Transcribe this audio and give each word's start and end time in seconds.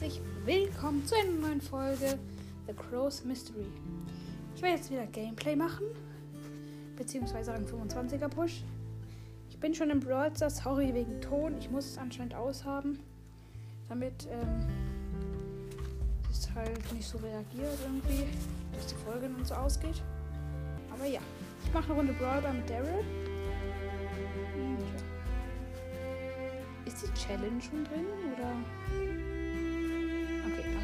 herzlich 0.00 0.20
willkommen 0.44 1.04
zu 1.04 1.16
einer 1.16 1.48
neuen 1.48 1.60
Folge 1.60 2.20
The 2.68 2.72
Crow's 2.72 3.24
Mystery. 3.24 3.66
Ich 4.54 4.62
werde 4.62 4.76
jetzt 4.76 4.92
wieder 4.92 5.06
Gameplay 5.06 5.56
machen, 5.56 5.86
beziehungsweise 6.96 7.52
einen 7.52 7.66
25er 7.66 8.28
Push. 8.28 8.62
Ich 9.50 9.58
bin 9.58 9.74
schon 9.74 9.90
im 9.90 9.98
Brawl 9.98 10.30
sorry 10.36 10.94
wegen 10.94 11.20
Ton, 11.20 11.58
ich 11.58 11.68
muss 11.68 11.86
es 11.86 11.98
anscheinend 11.98 12.36
aushaben, 12.36 13.00
damit 13.88 14.28
ähm, 14.30 14.68
es 16.30 16.48
halt 16.54 16.92
nicht 16.92 17.08
so 17.08 17.18
reagiert 17.18 17.78
irgendwie, 17.82 18.24
dass 18.74 18.86
die 18.86 18.94
Folge 19.04 19.28
dann 19.28 19.44
so 19.44 19.54
ausgeht. 19.54 20.00
Aber 20.92 21.06
ja, 21.06 21.20
ich 21.64 21.74
mache 21.74 21.86
eine 21.86 21.94
Runde 21.94 22.12
Brawl 22.12 22.40
Ball 22.40 22.54
mit 22.54 22.70
Daryl. 22.70 23.04
Ja. 24.78 25.02
Ist 26.86 27.02
die 27.02 27.12
Challenge 27.20 27.60
schon 27.60 27.84
drin 27.84 28.06
oder? 28.32 29.17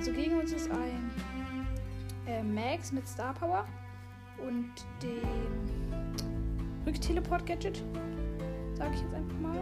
Also 0.05 0.21
gegen 0.21 0.39
uns 0.39 0.53
ist 0.53 0.71
ein 0.71 1.11
äh, 2.27 2.43
Max 2.43 2.93
mit 2.93 3.09
Star 3.09 3.33
Power 3.33 3.65
und 4.37 4.71
dem 5.03 5.27
Rückteleport-Gadget. 6.87 7.83
Sage 8.75 8.91
ich 8.97 9.01
jetzt 9.01 9.15
einfach 9.15 9.39
mal. 9.39 9.57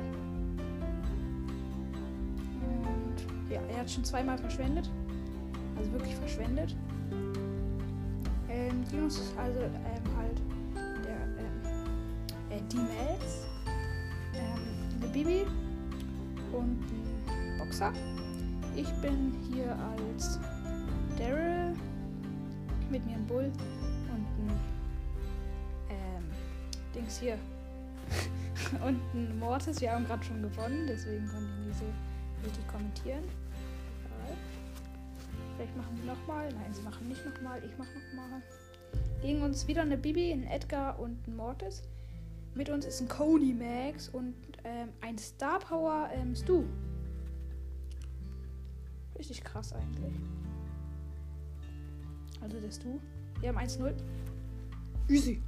Und 2.61 3.53
ja, 3.53 3.61
er 3.71 3.79
hat 3.79 3.89
schon 3.89 4.03
zweimal 4.03 4.37
verschwendet. 4.37 4.91
Also 5.79 5.93
wirklich 5.93 6.17
verschwendet. 6.17 6.75
Ähm, 8.51 8.85
gegen 8.91 9.05
uns 9.05 9.21
ist 9.21 9.39
also 9.39 9.61
ähm, 9.61 10.17
halt 10.17 10.43
der 11.05 11.21
ähm, 11.39 11.61
äh, 12.51 12.61
die 12.69 12.79
Max, 12.79 13.47
ähm, 14.35 15.01
eine 15.01 15.13
Bibi 15.13 15.47
und 16.53 16.85
ein 17.29 17.59
Boxer. 17.59 17.93
Ich 18.75 18.89
bin 19.03 19.35
hier 19.51 19.77
als 19.99 20.39
Daryl, 21.19 21.75
mit 22.91 23.05
mir 23.07 23.17
ein 23.17 23.27
Bull 23.27 23.53
und 24.11 24.27
ein 24.27 24.61
ähm, 25.91 26.25
Dings 26.95 27.19
hier. 27.19 27.39
und 28.85 29.01
ein 29.15 29.39
Mortis. 29.39 29.81
Wir 29.81 29.93
haben 29.93 30.07
gerade 30.07 30.25
schon 30.25 30.43
gewonnen, 30.43 30.87
deswegen 30.87 31.27
konnte 31.29 31.49
ich 31.61 31.67
nicht 31.67 31.79
so 31.79 31.85
richtig 32.45 32.67
kommentieren. 32.69 33.25
Vielleicht 35.57 35.77
machen 35.77 35.97
sie 36.01 36.07
nochmal. 36.07 36.49
Nein, 36.49 36.73
sie 36.73 36.83
machen 36.83 37.09
nicht 37.09 37.25
nochmal. 37.25 37.63
Ich 37.65 37.77
mache 37.79 37.91
nochmal. 37.91 38.43
Gegen 39.21 39.43
uns 39.43 39.69
wieder 39.69 39.83
eine 39.83 39.97
Bibi, 39.97 40.33
ein 40.33 40.45
Edgar 40.45 40.99
und 40.99 41.27
ein 41.29 41.37
Mortis. 41.37 41.83
Mit 42.55 42.69
uns 42.69 42.85
ist 42.85 43.01
ein 43.01 43.09
Coney 43.09 43.55
Max 43.55 44.09
und 44.09 44.35
ähm, 44.65 44.89
ein 45.01 45.17
Star 45.19 45.59
Power 45.61 46.09
ähm, 46.13 46.35
Stu. 46.35 46.65
Richtig 49.23 49.45
krass 49.45 49.73
eigentlich. 49.73 50.13
Also 52.41 52.59
der 52.59 52.73
Stu. 52.73 52.99
Wir 53.39 53.51
haben 53.51 53.59
1-0. 53.59 53.95
Easy. 55.09 55.41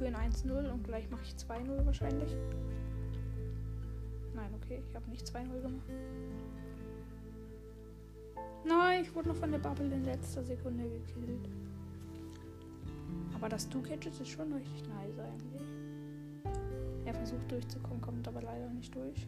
Führen 0.00 0.16
1-0 0.16 0.70
und 0.72 0.82
gleich 0.84 1.10
mache 1.10 1.22
ich 1.24 1.34
2-0 1.34 1.84
wahrscheinlich. 1.84 2.34
Nein, 4.34 4.50
okay, 4.54 4.82
ich 4.88 4.96
habe 4.96 5.10
nicht 5.10 5.26
2-0 5.26 5.60
gemacht. 5.60 5.90
Nein, 8.64 9.02
ich 9.02 9.14
wurde 9.14 9.28
noch 9.28 9.36
von 9.36 9.50
der 9.50 9.58
Bubble 9.58 9.92
in 9.92 10.04
letzter 10.04 10.42
Sekunde 10.42 10.84
gekillt. 10.84 11.50
Aber 13.34 13.50
das 13.50 13.68
Du-Gadget 13.68 14.18
ist 14.18 14.28
schon 14.28 14.50
richtig 14.54 14.88
nice 14.88 15.18
eigentlich. 15.18 15.68
Er 17.04 17.14
versucht 17.14 17.50
durchzukommen, 17.50 18.00
kommt 18.00 18.26
aber 18.26 18.40
leider 18.40 18.70
nicht 18.70 18.94
durch. 18.94 19.26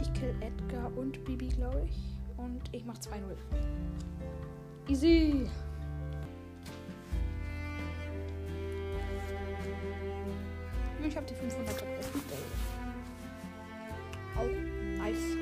Ich 0.00 0.12
kill 0.14 0.34
Edgar 0.40 0.90
und 0.96 1.22
Bibi, 1.26 1.48
glaube 1.48 1.82
ich. 1.86 1.98
Und 2.38 2.62
ich 2.72 2.84
mach 2.86 2.96
2-0. 2.96 3.10
Easy. 4.88 5.50
Ich 11.06 11.16
habe 11.16 11.26
die 11.26 11.34
500 11.34 11.76
Quest. 11.76 12.10
Auch 14.36 14.98
nice. 14.98 15.36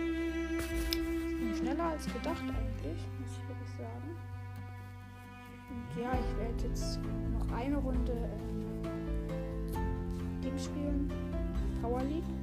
Bin 0.91 1.55
schneller 1.57 1.85
als 1.85 2.07
gedacht 2.07 2.43
eigentlich, 2.43 3.07
muss 3.21 3.31
ich 3.31 3.49
wirklich 3.49 3.71
sagen. 3.79 4.17
Und 5.71 6.03
ja, 6.03 6.13
ich 6.13 6.37
werde 6.39 6.69
jetzt 6.69 6.99
noch 7.33 7.57
eine 7.57 7.77
Runde 7.77 8.13
ähm, 8.13 8.83
Ding 10.43 10.59
spielen. 10.59 11.11
Power 11.81 12.03
League. 12.03 12.42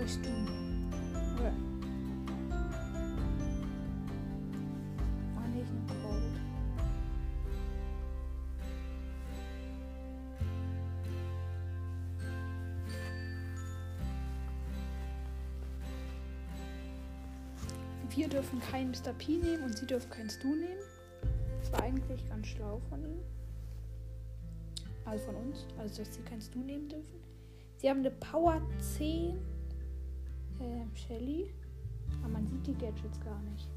Soll 0.00 0.06
ich 0.06 0.26
tun? 0.26 0.46
Nehme 5.52 5.68
Cold. 6.02 6.22
Wir 18.10 18.28
dürfen 18.28 18.60
keinen 18.60 18.90
Mr. 18.90 19.12
P 19.18 19.38
nehmen 19.38 19.64
und 19.64 19.76
sie 19.76 19.86
dürfen 19.86 20.10
keinen 20.10 20.30
Stu 20.30 20.48
nehmen. 20.48 20.64
Das 21.60 21.72
war 21.72 21.82
eigentlich 21.82 22.28
ganz 22.28 22.46
schlau 22.46 22.80
von 22.88 23.04
ihnen. 23.04 23.24
Also 25.04 25.26
von 25.26 25.36
uns. 25.36 25.66
Also, 25.78 26.02
dass 26.02 26.14
sie 26.14 26.22
keinen 26.22 26.40
Stu 26.40 26.60
nehmen 26.60 26.88
dürfen. 26.88 27.20
Sie 27.78 27.88
haben 27.88 28.00
eine 28.00 28.10
Power 28.10 28.62
10 28.96 29.38
ähm, 30.60 30.90
Shelly. 30.94 31.50
Aber 32.22 32.32
man 32.32 32.46
sieht 32.46 32.66
die 32.66 32.74
Gadgets 32.74 33.20
gar 33.20 33.40
nicht. 33.42 33.68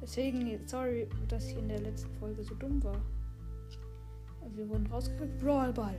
Deswegen, 0.00 0.58
sorry, 0.66 1.08
dass 1.28 1.48
ich 1.48 1.56
in 1.56 1.68
der 1.68 1.80
letzten 1.80 2.14
Folge 2.16 2.42
so 2.42 2.54
dumm 2.54 2.82
war. 2.82 3.00
Wir 4.54 4.68
wurden 4.68 4.86
rausgekriegt. 4.86 5.38
Brawlball. 5.40 5.98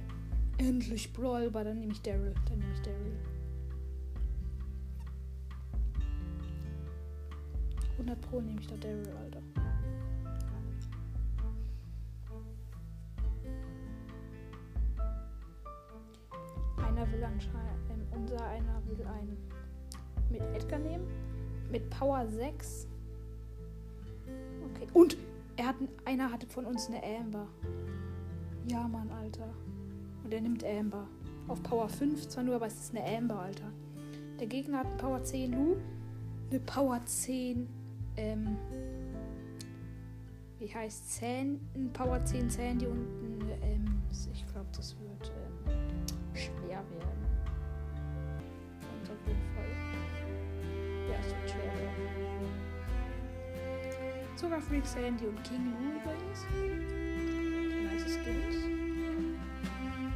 Endlich 0.57 1.11
Brawlball. 1.13 1.65
Dann 1.65 1.79
nehme 1.79 1.91
ich 1.91 2.01
Daryl. 2.01 2.33
Dann 2.47 2.59
nehme 2.59 2.73
ich 2.73 2.81
Daryl. 2.81 3.17
100 7.97 8.21
Pro 8.21 8.39
nehme 8.39 8.61
ich 8.61 8.67
da 8.67 8.75
Daryl, 8.77 9.09
Alter. 9.23 9.41
Einer 16.77 17.11
will 17.11 17.23
anscheinend, 17.23 17.89
ähm, 17.89 18.07
unser 18.11 18.45
einer 18.45 18.81
will 18.85 19.05
einen 19.05 19.37
mit 20.29 20.41
Edgar 20.55 20.79
nehmen. 20.79 21.07
Mit 21.71 21.89
Power 21.89 22.25
6. 22.27 22.87
Okay. 24.71 24.87
Und 24.93 25.17
er 25.55 25.67
hat, 25.67 25.75
einer 26.05 26.31
hatte 26.31 26.47
von 26.47 26.65
uns 26.65 26.87
eine 26.87 27.01
Amber. 27.03 27.47
Ja, 28.67 28.87
Mann, 28.87 29.09
Alter. 29.11 29.49
Und 30.23 30.33
er 30.33 30.41
nimmt 30.41 30.63
Amber. 30.63 31.07
Auf 31.47 31.61
Power 31.63 31.89
5 31.89 32.27
zwar 32.27 32.43
nur, 32.43 32.55
aber 32.55 32.67
es 32.67 32.75
ist 32.75 32.95
eine 32.95 33.17
Amber, 33.17 33.39
Alter. 33.39 33.71
Der 34.39 34.47
Gegner 34.47 34.79
hat 34.79 34.87
eine 34.87 34.97
Power 34.97 35.23
10 35.23 35.51
Lu, 35.51 35.77
eine 36.49 36.59
Power 36.59 37.03
10, 37.03 37.67
ähm, 38.17 38.57
wie 40.59 40.73
heißt 40.73 41.15
Sandy, 41.15 41.59
ein 41.75 41.91
Power 41.93 42.23
10 42.23 42.49
Sandy 42.49 42.85
und 42.85 43.07
Schwer 51.45 51.73
werden. 51.79 52.07
Sogar 54.35 54.61
Freak 54.61 54.85
Sandy 54.85 55.25
und 55.25 55.43
King 55.43 55.73
Lou 55.73 55.97
übrigens. 55.97 56.45
Nice. 57.83 58.19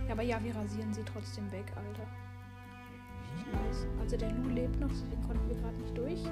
Ja, 0.08 0.13
aber 0.13 0.22
ja, 0.24 0.44
wir 0.44 0.56
rasieren 0.56 0.94
sie 0.94 1.04
trotzdem 1.04 1.52
weg, 1.52 1.66
Alter. 1.75 2.06
Richtig 3.34 3.54
nice. 3.54 3.88
Also 4.00 4.18
der 4.18 4.31
Lou 4.31 4.50
lebt 4.50 4.80
noch, 4.80 4.90
deswegen 4.90 5.22
konnten 5.24 5.50
wir 5.50 5.56
gerade 5.56 5.75
nicht 5.78 5.98
durch. 5.98 6.25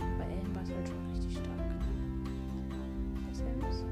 Aber 0.00 0.24
Amber 0.24 0.62
ist 0.62 0.74
halt 0.74 0.88
schon 0.88 1.10
richtig 1.12 1.32
stark. 1.32 1.46
Das 3.28 3.40
Ems. 3.40 3.84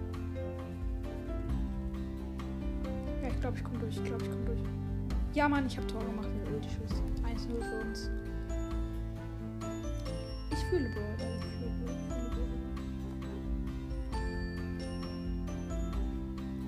Ja, 3.23 3.29
ich 3.29 3.41
glaube, 3.41 3.57
ich 3.57 3.65
komme 3.65 3.79
durch. 3.79 3.97
Ich 3.97 4.05
glaube, 4.05 4.25
ich 4.25 4.31
komme 4.31 4.45
durch. 4.45 4.61
Ja, 5.35 5.49
Mann, 5.49 5.67
ich 5.67 5.77
habe 5.77 5.87
Tor 5.87 6.05
gemacht 6.05 6.29
mit 6.35 6.49
Ulti-Schuss. 6.53 7.03
1-0 7.23 7.63
für 7.63 7.81
uns. 7.87 8.11
Ich 10.65 10.71
fühle 10.71 10.89
Brawler. 10.89 11.19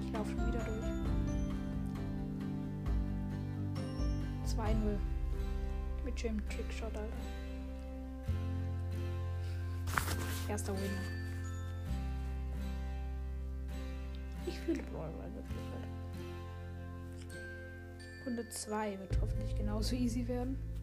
Ich 0.04 0.12
laufe 0.12 0.30
schon 0.30 0.46
wieder 0.48 0.64
durch. 0.64 0.86
2-0. 4.54 4.98
Mit 6.04 6.20
schönem 6.20 6.46
Trickshot, 6.50 6.94
Alter. 6.94 7.16
Erster 10.48 10.74
Winner. 10.74 11.06
Ich 14.46 14.58
fühle 14.60 14.82
Brawl 14.82 15.08
wirklich. 15.08 15.66
Alter. 15.72 15.88
Runde 18.26 18.48
2 18.50 18.98
wird 18.98 19.18
hoffentlich 19.22 19.56
genauso 19.56 19.96
easy 19.96 20.28
werden. 20.28 20.75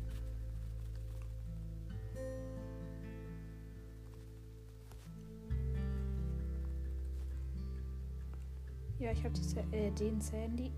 Ja, 9.04 9.12
ich 9.12 9.22
habe 9.26 9.34
äh, 9.74 9.92
den 9.92 10.22
Sandy. 10.22 10.72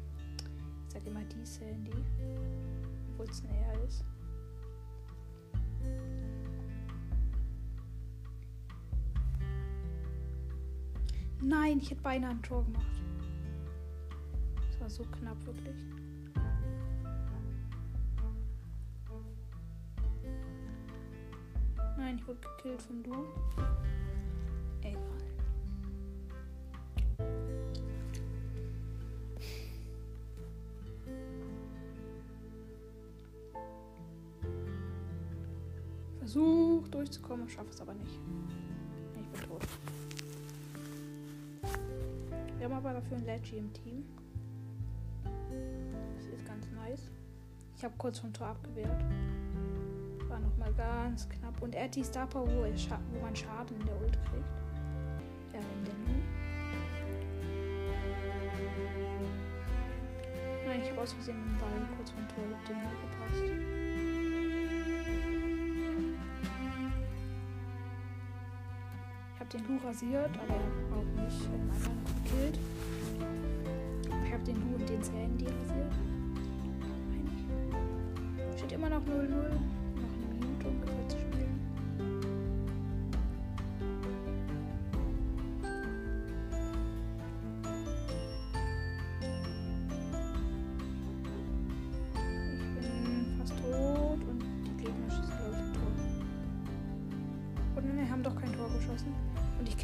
Ich 0.88 0.94
sag 0.94 1.06
immer 1.06 1.24
die 1.26 1.46
Sandy. 1.46 1.94
Obwohl 3.12 3.28
es 3.30 3.44
näher 3.44 3.84
ist. 3.88 4.04
Nein, 11.40 11.78
ich 11.78 11.92
hätte 11.92 12.02
beinahe 12.02 12.32
ein 12.32 12.42
Tor 12.42 12.66
gemacht. 12.66 12.88
Das 14.72 14.82
war 14.82 14.90
so 14.90 15.04
knapp, 15.04 15.38
wirklich. 15.46 15.86
Nein, 21.96 22.18
ich 22.18 22.28
wurde 22.28 22.40
gekillt 22.42 22.82
von 22.82 23.04
du. 23.04 23.14
Schaffe 37.50 37.70
es 37.72 37.82
aber 37.82 37.94
nicht. 37.94 38.20
Ich 39.16 39.28
bin 39.28 39.50
tot. 39.50 39.62
Wir 42.58 42.66
haben 42.66 42.74
aber 42.74 42.94
dafür 42.94 43.18
ein 43.18 43.26
Leggy 43.26 43.58
im 43.58 43.72
Team. 43.74 44.06
Das 46.16 46.26
ist 46.26 46.46
ganz 46.46 46.68
nice. 46.72 47.12
Ich 47.78 47.84
habe 47.84 47.94
kurz 47.98 48.20
vom 48.20 48.34
Tor 48.34 48.48
abgewehrt. 48.48 49.04
War 50.28 50.40
nochmal 50.40 50.74
ganz 50.74 51.28
knapp. 51.30 51.62
Und 51.62 51.76
er 51.76 51.86
hat 51.86 51.96
die 51.96 52.04
Star 52.04 52.28
Power, 52.28 52.48
wo, 52.48 52.64
wo 52.64 53.22
man 53.22 53.36
Schaden 53.36 53.80
in 53.80 53.86
der 53.86 54.02
Ult 54.02 54.14
kriegt. 54.24 54.46
Ja, 55.54 55.60
in 55.60 55.86
der 55.86 55.94
Nu. 55.94 56.22
Nein, 60.66 60.82
ich 60.82 60.90
habe 60.92 61.02
aus 61.02 61.14
Versehen 61.14 61.38
den 61.38 61.58
Ball 61.58 61.96
kurz 61.98 62.12
vom 62.12 62.28
Tor 62.28 62.46
mit 62.46 62.68
dem 62.68 62.82
gepasst. 62.82 63.75
Habe 69.46 69.58
den 69.58 69.68
Lu 69.68 69.88
rasiert, 69.88 70.32
aber 70.42 70.56
auch 70.96 71.24
nicht 71.24 71.46
in 71.46 71.70
anderen 71.70 72.00
gekillt. 72.24 72.60
Ich 74.26 74.34
habe 74.34 74.44
den 74.44 74.56
Lu 74.56 74.76
und 74.76 74.90
den 74.90 75.04
Sandy 75.04 75.46
rasiert. 75.46 75.94
Steht 78.58 78.72
immer 78.72 78.90
noch 78.90 79.02
0-0. 79.02 79.75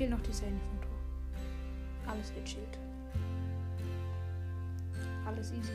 Kill 0.01 0.09
noch 0.09 0.21
die 0.21 0.33
Sandy 0.33 0.59
vom 0.68 0.81
Tor. 0.81 2.12
Alles 2.12 2.33
gechillt. 2.33 2.80
Alles 5.27 5.51
easy. 5.51 5.74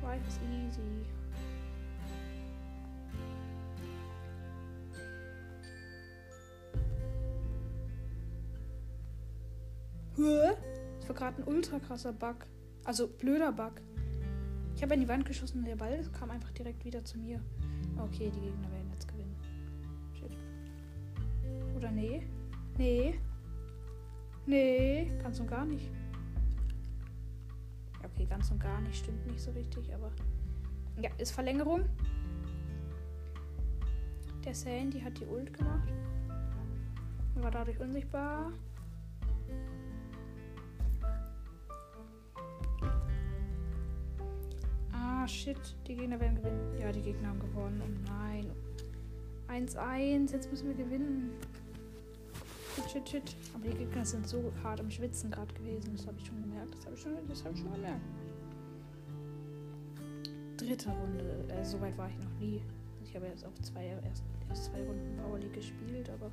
Life 0.00 0.22
is 0.28 0.38
easy. 0.48 1.04
Hä? 10.14 10.56
Das 11.00 11.08
war 11.08 11.16
gerade 11.16 11.42
ein 11.42 11.48
ultra 11.48 11.80
krasser 11.80 12.12
Bug. 12.12 12.46
Also 12.84 13.08
blöder 13.08 13.50
Bug. 13.50 13.72
Ich 14.76 14.84
habe 14.84 14.94
in 14.94 15.00
die 15.00 15.08
Wand 15.08 15.24
geschossen 15.24 15.58
und 15.58 15.64
der 15.64 15.74
Ball 15.74 16.08
kam 16.16 16.30
einfach 16.30 16.52
direkt 16.52 16.84
wieder 16.84 17.04
zu 17.04 17.18
mir. 17.18 17.40
Okay, 17.96 18.30
die 18.32 18.40
Gegner 18.40 18.70
werden 18.70 18.88
jetzt 18.92 19.08
gewinnen. 19.08 19.34
Shit. 20.14 20.30
Oder 21.76 21.90
nee? 21.90 22.22
Nee. 22.78 23.18
Nee, 24.46 25.12
ganz 25.20 25.40
und 25.40 25.50
gar 25.50 25.66
nicht. 25.66 25.90
Okay, 28.04 28.24
ganz 28.24 28.50
und 28.50 28.60
gar 28.60 28.80
nicht, 28.80 28.96
stimmt 28.96 29.26
nicht 29.26 29.40
so 29.40 29.50
richtig, 29.50 29.92
aber. 29.92 30.10
Ja, 31.00 31.10
ist 31.18 31.32
Verlängerung. 31.32 31.84
Der 34.44 34.54
Sandy 34.54 35.00
hat 35.00 35.18
die 35.20 35.26
Ult 35.26 35.52
gemacht. 35.52 35.88
War 37.34 37.50
dadurch 37.50 37.78
unsichtbar. 37.80 38.52
Ah, 44.92 45.26
shit. 45.26 45.76
Die 45.86 45.96
Gegner 45.96 46.18
werden 46.18 46.36
gewinnen. 46.36 46.78
Ja, 46.80 46.90
die 46.92 47.02
Gegner 47.02 47.28
haben 47.28 47.40
gewonnen. 47.40 47.82
Oh 47.84 48.10
nein. 48.10 48.50
1-1. 49.48 50.32
Jetzt 50.32 50.50
müssen 50.50 50.68
wir 50.68 50.76
gewinnen. 50.76 51.32
Shit, 52.86 53.08
shit. 53.08 53.36
Aber 53.54 53.68
die 53.68 53.76
Gegner 53.76 54.04
sind 54.04 54.26
so 54.26 54.52
hart 54.62 54.80
am 54.80 54.90
Schwitzen 54.90 55.30
gerade 55.30 55.52
gewesen. 55.54 55.96
Das 55.96 56.06
habe 56.06 56.16
ich 56.18 56.26
schon 56.26 56.40
gemerkt. 56.42 56.74
Das 56.74 56.86
habe 56.86 56.94
ich, 56.94 57.00
schon, 57.02 57.16
hab 57.16 57.30
ich 57.30 57.60
schon 57.60 57.72
gemerkt. 57.72 58.00
Dritte 60.56 60.90
Runde. 60.90 61.44
Äh, 61.48 61.64
so 61.64 61.80
weit 61.80 61.96
war 61.98 62.08
ich 62.08 62.18
noch 62.18 62.38
nie. 62.38 62.62
Ich 63.04 63.14
habe 63.14 63.26
jetzt 63.26 63.44
auch 63.44 63.54
zwei, 63.62 63.86
erst, 64.04 64.22
erst 64.48 64.64
zwei 64.66 64.82
Runden 64.82 65.16
Power 65.16 65.38
League 65.38 65.54
gespielt, 65.54 66.10
aber 66.10 66.30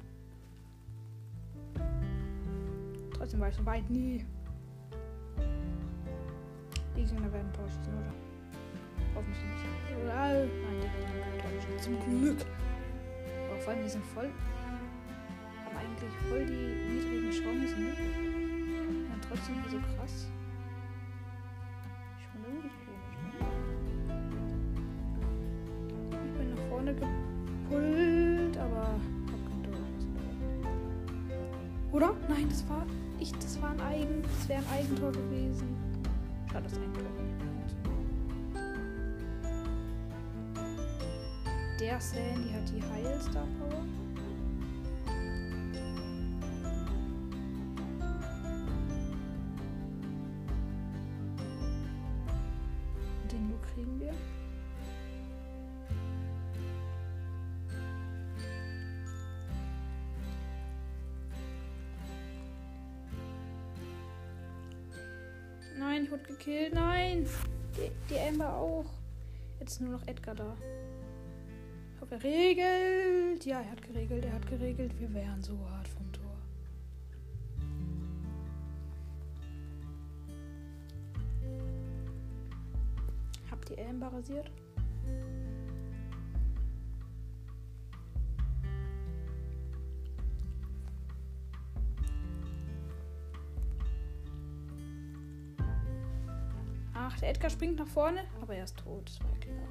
trotzdem 3.14 3.40
war 3.40 3.50
ich 3.50 3.56
so 3.56 3.66
weit 3.66 3.90
nie. 3.90 4.25
Die 6.96 7.04
Gegner 7.04 7.32
werden 7.32 7.52
Tor 7.54 7.68
schießen, 7.68 7.94
oder? 7.94 8.14
Hoffentlich 9.16 9.44
nicht. 9.44 10.06
Nein, 10.06 10.50
die 10.50 10.94
werden. 11.70 11.80
Zum 11.82 12.00
Glück. 12.00 12.46
Aber 13.50 13.60
vor 13.60 13.74
allem, 13.74 13.84
die 13.84 13.90
sind 13.90 14.06
voll 14.06 14.30
eigentlich 16.06 16.22
voll 16.30 16.46
die 16.46 16.54
niedrigen 16.94 17.32
Chancen. 17.32 17.88
Und 19.14 19.22
trotzdem 19.28 19.56
so 19.70 19.78
krass. 19.96 20.28
Schon 22.22 22.42
irgendwie 22.46 22.70
komisch. 22.86 23.18
Ne? 23.24 23.38
Ich 26.26 26.32
bin 26.38 26.50
nach 26.54 26.64
vorne 26.70 26.94
gepult, 26.94 28.58
aber 28.58 28.82
hab 28.82 29.42
kein 29.50 29.64
Tor 29.64 29.74
Oder? 31.92 32.16
Nein, 32.30 32.48
das 32.50 32.68
war. 32.70 32.86
Ich, 33.20 33.32
das 33.34 33.62
war 33.62 33.72
ein 33.72 33.82
Eigen. 33.82 34.22
Das 34.22 34.50
wäre 34.50 34.60
ein 34.60 34.80
Eigentor 34.80 35.12
gewesen. 35.12 35.76
Schade, 36.52 36.64
das 36.64 36.78
Eigentor. 36.78 37.04
Der 41.80 42.00
Sandy 42.00 42.52
hat 42.52 42.70
die 42.70 42.82
Heilstar 42.82 43.46
Power. 43.60 43.85
Kill. 66.46 66.70
Nein. 66.72 67.25
Die, 67.75 67.90
die 68.08 68.20
Amber 68.20 68.54
auch. 68.54 68.86
Jetzt 69.60 69.72
ist 69.72 69.82
nur 69.82 69.94
noch 69.94 70.08
Edgar 70.08 70.36
da. 70.36 70.56
Ich 71.96 72.02
hoffe, 72.02 72.20
er. 72.24 73.44
Ja, 73.44 73.62
er 73.62 73.72
hat 73.72 73.82
geregelt. 73.82 74.25
Er 74.25 74.34
hat 74.34 74.48
geregelt. 74.48 74.92
Wir 75.00 75.12
wären 75.12 75.42
so 75.42 75.58
hart 75.72 75.88
vom 75.88 76.12
Tor. 76.14 76.38
Hab 83.50 83.66
die 83.66 83.82
Amber 83.82 84.14
rasiert. 84.14 84.52
Edgar 97.46 97.58
springt 97.58 97.78
nach 97.78 97.88
vorne, 97.88 98.22
aber 98.42 98.56
er 98.56 98.64
ist 98.64 98.75
tot, 98.75 99.04
das 99.06 99.20
war 99.22 99.38
klar. 99.40 99.70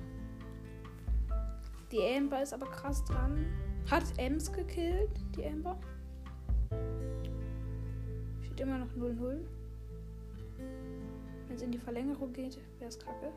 Die 1.90 2.16
Amber 2.16 2.40
ist 2.40 2.54
aber 2.54 2.66
krass 2.66 3.04
dran. 3.04 3.46
Hat 3.90 4.04
Ems 4.16 4.52
gekillt, 4.52 5.10
die 5.36 5.44
Amber? 5.44 5.76
Steht 8.44 8.60
immer 8.60 8.78
noch 8.78 8.92
0-0. 8.96 9.40
Wenn 11.48 11.56
es 11.56 11.62
in 11.62 11.72
die 11.72 11.78
Verlängerung 11.78 12.32
geht, 12.32 12.60
wäre 12.78 12.90
es 12.90 12.96
kacke. 12.96 13.32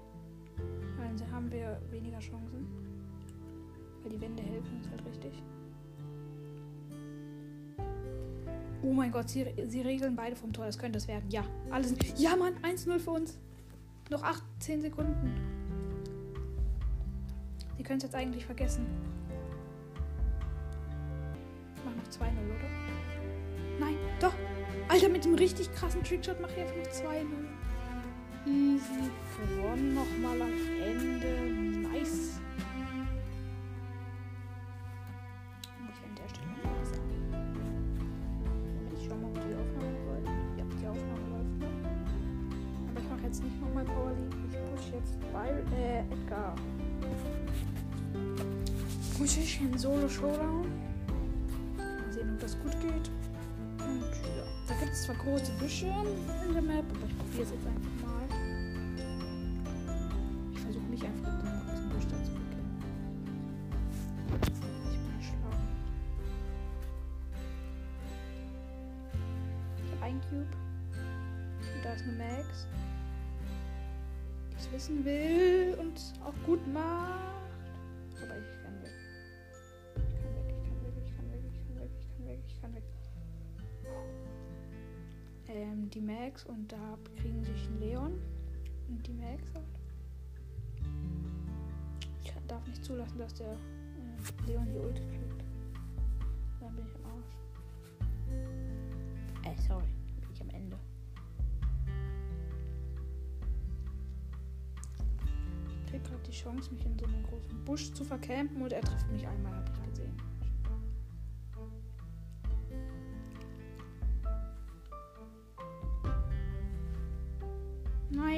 Dann 0.99 1.31
haben 1.31 1.51
wir 1.51 1.81
weniger 1.89 2.19
Chancen. 2.19 2.67
Weil 4.03 4.11
die 4.11 4.21
Wände 4.21 4.43
helfen 4.43 4.77
uns 4.77 4.87
halt 4.91 5.03
richtig. 5.03 5.41
Oh 8.83 8.93
mein 8.93 9.11
Gott, 9.11 9.29
sie, 9.29 9.47
sie 9.65 9.81
regeln 9.81 10.15
beide 10.15 10.35
vom 10.35 10.53
Tor. 10.53 10.65
Das 10.65 10.77
könnte 10.77 10.99
es 10.99 11.07
werden. 11.07 11.25
Ja, 11.31 11.43
alles. 11.71 11.95
Ja, 12.17 12.35
Mann, 12.35 12.53
1-0 12.61 12.99
für 12.99 13.11
uns. 13.11 13.39
Noch 14.09 14.23
18 14.23 14.81
Sekunden. 14.81 15.33
Sie 17.77 17.83
können 17.83 17.97
es 17.97 18.03
jetzt 18.03 18.15
eigentlich 18.15 18.45
vergessen. 18.45 18.85
Ich 21.75 21.81
mach 21.83 21.93
noch 21.95 22.03
2-0, 22.03 22.31
oder? 22.45 22.69
Nein, 23.79 23.97
doch. 24.19 24.33
Alter, 24.87 25.09
mit 25.09 25.25
dem 25.25 25.35
richtig 25.35 25.73
krassen 25.73 26.03
Trickshot 26.03 26.39
mache 26.41 26.53
ich 26.53 26.61
einfach 26.61 26.77
noch 26.77 27.11
2-0. 27.11 27.25
Easy. 28.47 29.11
Gewonnen 29.37 29.93
nochmal 29.93 30.41
am 30.41 30.53
Ende. 30.81 31.87
Nice. 31.89 32.39
Showdown. 50.17 50.65
Mal 51.77 52.11
sehen, 52.11 52.31
ob 52.33 52.39
das 52.39 52.57
gut 52.59 52.71
geht. 52.81 53.11
Und 53.85 54.01
ja, 54.01 54.43
da 54.67 54.73
gibt 54.79 54.91
es 54.91 55.03
zwar 55.03 55.15
große 55.15 55.51
Büsche 55.59 55.85
in 56.47 56.53
der 56.53 56.61
Map, 56.63 56.85
aber 56.89 57.05
ich 57.07 57.17
probiere 57.17 57.43
es 57.43 57.51
jetzt 57.51 57.67
einfach 57.67 58.06
mal. 58.06 58.06
Die 85.97 86.03
Max 86.03 86.45
und 86.45 86.71
da 86.71 86.97
kriegen 87.15 87.43
sich 87.43 87.67
ein 87.67 87.79
Leon. 87.79 88.21
Und 88.87 89.05
die 89.05 89.13
Max 89.13 89.43
halt. 89.53 89.65
Ich 92.23 92.31
darf 92.47 92.65
nicht 92.67 92.85
zulassen, 92.85 93.17
dass 93.17 93.33
der 93.33 93.51
äh, 93.51 94.47
Leon 94.47 94.67
die 94.71 94.77
Ult 94.77 94.95
kriegt. 94.95 95.43
Dann 96.61 96.75
bin 96.75 96.85
ich 96.85 96.95
am 96.95 97.11
Arsch. 97.11 97.33
Äh, 99.43 99.61
sorry. 99.67 99.87
Bin 100.21 100.29
ich 100.31 100.41
am 100.41 100.49
Ende. 100.49 100.77
Ich 105.69 105.91
krieg 105.91 106.03
gerade 106.03 106.23
die 106.23 106.31
Chance, 106.31 106.71
mich 106.73 106.85
in 106.85 106.97
so 106.97 107.05
einem 107.05 107.23
großen 107.23 107.65
Busch 107.65 107.91
zu 107.93 108.05
vercampen 108.05 108.61
und 108.61 108.71
er 108.71 108.81
trifft 108.81 109.11
mich 109.11 109.27
einmal, 109.27 109.53
habe 109.53 109.71
ich 109.73 109.89
gesehen. 109.89 110.15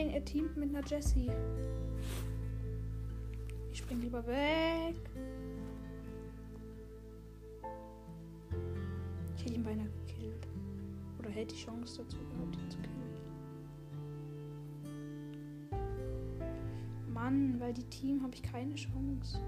Nein, 0.09 0.15
er 0.15 0.25
teamt 0.25 0.57
mit 0.57 0.75
einer 0.75 0.85
Jessie. 0.87 1.31
Ich 3.71 3.77
spring 3.77 4.01
lieber 4.01 4.25
weg. 4.25 4.95
Ich 9.35 9.45
hätte 9.45 9.53
ihn 9.53 9.63
beinahe 9.63 9.87
gekillt. 10.07 10.47
Oder 11.19 11.29
hätte 11.29 11.53
die 11.53 11.61
Chance 11.61 12.01
dazu 12.01 12.17
gehabt, 12.17 12.55
ihn 12.55 12.69
zu 12.71 12.77
killen. 12.79 12.99
Mann, 17.13 17.59
weil 17.59 17.73
die 17.73 17.83
Team 17.85 18.23
habe 18.23 18.33
ich 18.33 18.41
keine 18.41 18.73
Chance. 18.75 19.39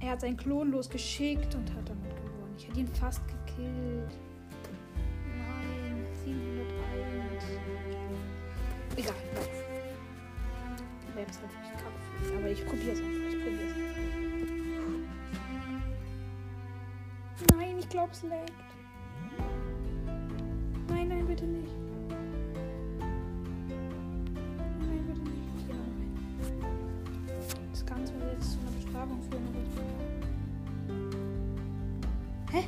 Er 0.00 0.10
hat 0.10 0.20
seinen 0.22 0.36
Klon 0.36 0.72
losgeschickt 0.72 1.54
und 1.54 1.72
hat 1.74 1.88
damit 1.88 2.16
gewonnen. 2.16 2.54
Ich 2.56 2.66
hätte 2.66 2.80
ihn 2.80 2.88
fast 2.88 3.22
gekillt. 3.28 4.18
Egal, 9.00 9.14
nein. 9.34 9.48
Die 11.08 11.12
Map 11.14 11.30
ist 11.30 11.40
halt 11.40 11.52
wirklich 11.54 11.72
kacke. 11.72 12.00
Aber 12.36 12.48
ich 12.50 12.66
probiere 12.66 12.92
es 12.92 13.00
einfach. 13.00 13.28
Ich 13.30 13.38
probiere 13.40 13.64
es 13.64 13.72
einfach. 13.72 13.96
Nein, 17.56 17.78
ich 17.78 17.88
glaube, 17.88 18.12
es 18.12 18.22
laggt. 18.24 18.52
Nein, 20.88 21.08
nein, 21.08 21.26
bitte 21.26 21.46
nicht. 21.46 21.72
Nein, 24.80 25.04
bitte 25.06 25.22
nicht. 25.22 25.48
Ich 25.56 25.66
mal 25.68 25.78
rein. 25.78 26.12
Das 27.70 27.86
Ganze 27.86 28.12
wird 28.20 28.34
jetzt 28.34 28.52
zu 28.52 28.58
einer 28.58 28.72
Bestrafung 28.72 29.22
führen, 29.22 29.48
ich. 32.50 32.54
Hä? 32.54 32.64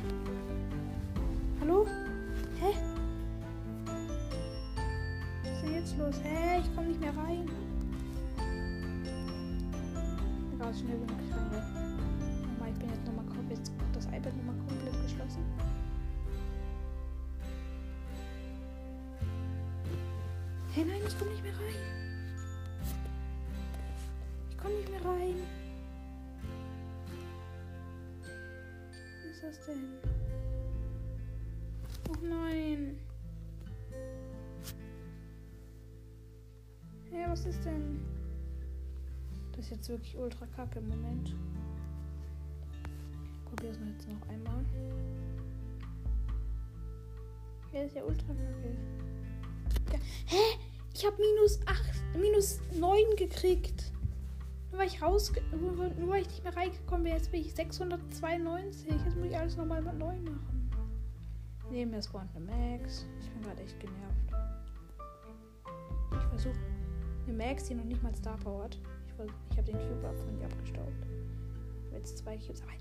Egal, 10.73 10.79
schnell 10.79 10.97
wie 10.97 11.11
möglich 11.11 11.31
rein. 11.31 11.51
Nochmal, 12.41 12.69
ich 12.71 12.79
bin 12.79 12.89
jetzt 12.89 13.05
nochmal 13.05 13.25
jetzt 13.49 13.71
das 13.93 14.05
iPad 14.05 14.35
nochmal 14.37 14.55
komplett 14.67 15.03
geschlossen. 15.03 15.43
Hey, 20.73 20.85
nein, 20.85 21.01
ich 21.07 21.19
komme 21.19 21.31
nicht 21.31 21.43
mehr 21.43 21.53
rein. 21.53 21.75
Ich 24.49 24.57
komme 24.57 24.75
nicht 24.75 24.89
mehr 24.89 25.05
rein. 25.05 25.35
Was 29.21 29.35
ist 29.35 29.43
das 29.43 29.65
denn? 29.67 29.83
Oh 32.09 32.15
nein. 32.25 32.97
Hey, 37.11 37.25
was 37.29 37.45
ist 37.45 37.63
denn? 37.63 38.12
Ist 39.63 39.69
jetzt 39.69 39.87
wirklich 39.87 40.17
ultra 40.17 40.45
kacke 40.45 40.79
im 40.79 40.89
Moment. 40.89 41.33
Probier 43.45 43.69
es 43.71 43.77
jetzt 43.77 44.09
noch 44.09 44.27
einmal. 44.27 44.65
Ja, 47.71 47.83
ist 47.83 47.95
ja 47.95 48.03
ultra 48.03 48.27
kacke. 48.27 48.75
Ja. 49.93 49.99
Hä? 50.25 50.59
Ich 50.93 51.05
habe 51.05 51.15
minus 51.15 51.65
8, 51.65 51.79
minus 52.19 52.59
9 52.77 53.15
gekriegt. 53.15 53.93
Nur 54.69 54.81
weil 54.81 54.87
ich 54.87 55.01
raus, 55.01 55.31
nur 55.57 55.77
weil 55.77 56.21
ich 56.23 56.27
nicht 56.27 56.43
mehr 56.43 56.57
reingekommen 56.57 57.05
bin. 57.05 57.13
Jetzt 57.13 57.31
bin 57.31 57.39
ich 57.39 57.55
692. 57.55 58.91
Jetzt 58.91 59.15
muss 59.15 59.27
ich 59.27 59.37
alles 59.37 59.55
nochmal 59.55 59.81
neu 59.81 60.19
machen. 60.19 60.71
Neben 61.71 61.91
mir 61.91 62.03
spawnt 62.03 62.35
eine 62.35 62.43
Max. 62.47 63.05
Ich 63.21 63.29
bin 63.29 63.41
gerade 63.43 63.61
echt 63.61 63.79
genervt. 63.79 64.33
Ich 66.11 66.27
versuche 66.27 66.59
eine 67.25 67.37
Max, 67.37 67.63
die 67.63 67.75
noch 67.75 67.85
nicht 67.85 68.03
mal 68.03 68.13
Star 68.13 68.35
Power 68.35 68.65
hat. 68.65 68.77
Ich, 69.51 69.57
habe 69.57 69.71
den 69.71 69.77
Cube 69.77 70.07
ab 70.07 70.17
von 70.17 70.39
ihr 70.39 70.45
abgestaubt. 70.45 71.05
Ich 71.81 71.87
habe 71.87 71.97
jetzt 71.97 72.17
zwei 72.17 72.37
Cubes. 72.37 72.61
Aber, 72.63 72.71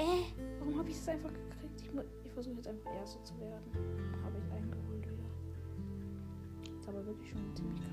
äh, 0.00 0.22
warum 0.60 0.78
habe 0.78 0.88
ich 0.88 0.96
das 0.96 1.08
einfach 1.08 1.32
gekriegt? 1.32 1.82
Ich, 1.82 1.90
ich 2.24 2.32
versuche 2.32 2.56
jetzt 2.56 2.68
einfach 2.68 2.94
Erste 2.94 3.22
zu 3.24 3.38
werden. 3.40 3.64
Habe 4.22 4.36
ich 4.38 4.52
eingeholt 4.52 5.06
wieder. 5.06 6.78
Ist 6.78 6.88
aber 6.88 7.04
wirklich 7.04 7.30
schon 7.30 7.56
ziemlich 7.56 7.80
kacke. 7.80 7.90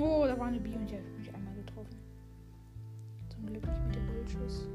Oh, 0.00 0.26
da 0.26 0.38
war 0.38 0.48
eine 0.48 0.60
Bi 0.60 0.74
und 0.74 0.90
die 0.90 0.96
hat 0.96 1.18
mich 1.18 1.34
einmal 1.34 1.54
getroffen. 1.54 1.96
Zum 3.30 3.46
Glück 3.46 3.66
nicht 3.66 3.86
mit 3.86 3.96
dem 3.96 4.06
Bildschluss. 4.06 4.66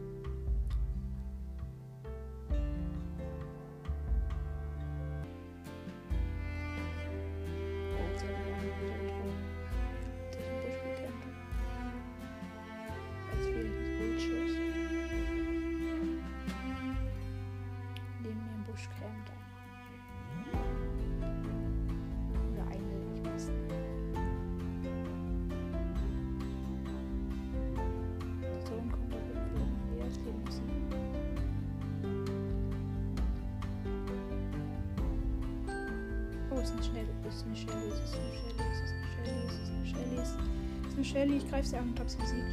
Ist 37.44 37.70
eine 37.70 37.76
Shelly, 37.76 37.90
es 37.90 38.00
ist 38.00 38.16
eine 38.16 38.34
Shelly, 38.34 38.64
es 38.72 39.54
ist 39.54 39.72
eine 39.72 39.86
Shelly, 39.86 40.18
es 40.18 40.30
ist 40.30 40.36
eine 40.36 40.46
Shelly, 40.46 40.78
es 40.82 40.88
ist 40.88 40.96
eine 40.96 41.06
Shelly. 41.06 41.38
Ich 41.38 41.50
greife 41.50 41.68
sie 41.68 41.78
an 41.78 41.90
und 41.90 42.00
hab 42.00 42.10
sie 42.10 42.18
besiegt. 42.18 42.44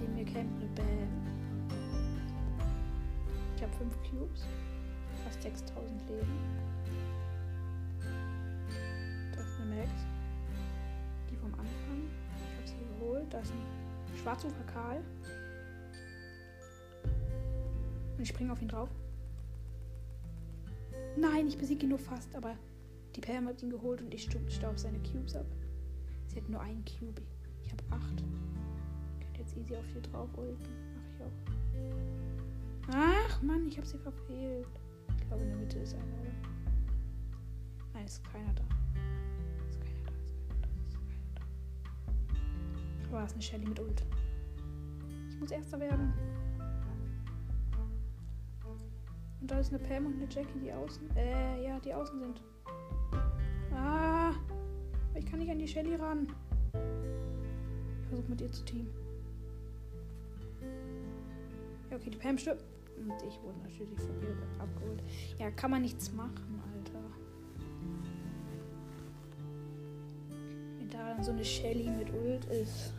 Neben 0.00 0.14
mir 0.14 0.24
campt 0.24 0.62
eine 0.62 0.68
Bam. 0.74 1.08
Ich 3.56 3.62
habe 3.62 3.72
5 3.72 3.94
Cubes, 4.10 4.46
fast 5.24 5.42
6000 5.42 6.08
Leben. 6.08 6.38
Das 9.34 9.46
ist 9.46 9.60
eine 9.60 9.74
Max. 9.76 9.90
Die 11.30 11.36
vom 11.36 11.52
Anfang. 11.54 12.10
Ich 12.36 12.56
habe 12.58 12.68
sie 12.68 12.76
geholt. 12.98 13.26
Da 13.32 13.38
ist 13.38 13.52
ein 13.52 14.18
Schwarzufer 14.18 14.64
Karl. 14.72 15.00
Und 18.16 18.22
ich 18.22 18.28
springe 18.28 18.52
auf 18.52 18.62
ihn 18.62 18.68
drauf. 18.68 18.88
Nein, 21.16 21.46
ich 21.46 21.58
besiege 21.58 21.84
ihn 21.84 21.90
nur 21.90 21.98
fast, 21.98 22.34
aber 22.34 22.56
die 23.14 23.20
Pam 23.20 23.46
hat 23.46 23.62
ihn 23.62 23.70
geholt 23.70 24.00
und 24.00 24.12
ich 24.14 24.22
staub 24.48 24.78
seine 24.78 24.98
Cubes 25.00 25.36
ab. 25.36 25.46
Sie 26.28 26.36
hat 26.40 26.48
nur 26.48 26.60
einen 26.60 26.84
Cube. 26.84 27.20
Ich 27.62 27.70
habe 27.70 27.82
acht. 27.90 28.24
Ich 29.18 29.26
könnte 29.26 29.40
jetzt 29.40 29.56
easy 29.56 29.76
auf 29.76 29.84
die 29.94 30.00
drauf 30.10 30.30
ulten. 30.36 30.56
Mach 30.94 31.04
ich 31.14 31.22
auch. 31.24 32.94
Ach 32.94 33.42
Mann, 33.42 33.68
ich 33.68 33.76
habe 33.76 33.86
sie 33.86 33.98
verfehlt. 33.98 34.66
Ich 35.16 35.26
glaube, 35.28 35.42
in 35.42 35.50
der 35.50 35.58
Mitte 35.58 35.78
ist 35.78 35.94
einer, 35.94 36.04
oder? 36.04 36.32
Nein, 37.92 38.06
ist 38.06 38.24
keiner 38.24 38.52
da. 38.54 38.62
Ist 39.68 39.80
keiner 39.80 40.02
da, 40.04 40.12
ist 40.12 40.40
keiner 40.40 40.62
da, 40.62 40.68
ist 40.78 40.94
keiner 40.94 41.42
da. 43.10 43.16
Aber 43.16 43.24
es 43.24 43.30
ist 43.30 43.34
eine 43.34 43.42
Shelly 43.42 43.66
mit 43.66 43.78
Ult. 43.78 44.02
Ich 45.28 45.38
muss 45.38 45.50
Erster 45.50 45.78
werden. 45.78 46.12
Und 49.42 49.50
da 49.50 49.58
ist 49.58 49.74
eine 49.74 49.82
Pam 49.82 50.06
und 50.06 50.14
eine 50.14 50.28
Jackie, 50.30 50.60
die 50.60 50.72
außen. 50.72 51.16
Äh, 51.16 51.64
ja, 51.64 51.80
die 51.80 51.92
außen 51.92 52.16
sind. 52.20 52.40
Ah! 53.74 54.32
Ich 55.16 55.26
kann 55.26 55.40
nicht 55.40 55.50
an 55.50 55.58
die 55.58 55.66
Shelly 55.66 55.96
ran. 55.96 56.28
Ich 58.00 58.08
versuche 58.08 58.28
mit 58.28 58.40
ihr 58.40 58.52
zu 58.52 58.64
teamen. 58.64 58.88
Ja, 61.90 61.96
okay, 61.96 62.10
die 62.10 62.18
Pam 62.18 62.38
stirbt. 62.38 62.64
Und 62.96 63.14
ich 63.28 63.42
wurde 63.42 63.58
natürlich 63.64 63.98
von 63.98 64.14
ihr 64.22 64.36
abgeholt. 64.60 65.02
Ja, 65.40 65.50
kann 65.50 65.72
man 65.72 65.82
nichts 65.82 66.12
machen, 66.12 66.62
Alter. 66.72 67.00
Wenn 70.78 70.88
da 70.88 71.14
dann 71.14 71.24
so 71.24 71.32
eine 71.32 71.44
Shelly 71.44 71.90
mit 71.90 72.10
Ult 72.12 72.44
ist. 72.44 72.94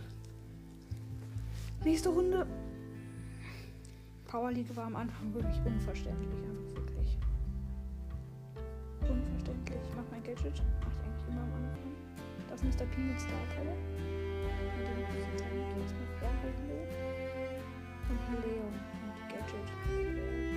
Nächste 1.85 2.09
Runde. 2.09 2.45
Power 4.33 4.51
League 4.51 4.75
war 4.75 4.85
am 4.85 4.95
Anfang 4.95 5.31
wirklich 5.31 5.61
unverständlich. 5.63 6.33
Einfach 6.33 6.75
wirklich. 6.75 7.19
Unverständlich. 9.01 9.79
Ich 9.87 9.95
mach 9.95 10.03
mein 10.09 10.23
Gadget. 10.23 10.63
Mach 10.81 10.91
ich 10.91 10.99
eigentlich 11.05 11.27
immer 11.27 11.43
am 11.43 11.53
Anfang. 11.53 11.93
Das 12.49 12.63
ist 12.63 12.81
Mr. 12.81 12.87
P 12.87 12.99
mit 12.99 13.19
Star 13.21 13.45
Power. 13.53 13.77
Mit 14.75 14.87
dem 14.89 14.97
ich 15.03 15.33
jetzt 15.33 15.43
eigentlich 15.43 15.77
erstmal 15.83 16.09
fernhalten 16.17 16.67
will. 16.67 16.81
Und 18.09 18.21
Leon 18.41 18.73
mit 19.05 19.21
Gadget. 19.29 20.52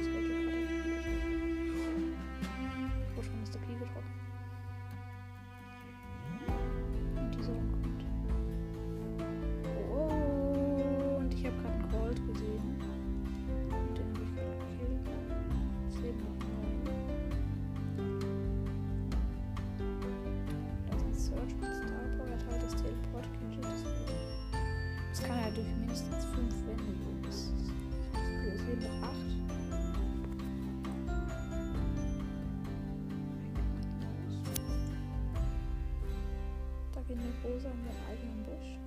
Eine 37.19 37.53
Rosa 37.53 37.71
in 37.71 37.85
ihren 37.85 38.03
eigenen 38.11 38.43
Busch. 38.45 38.79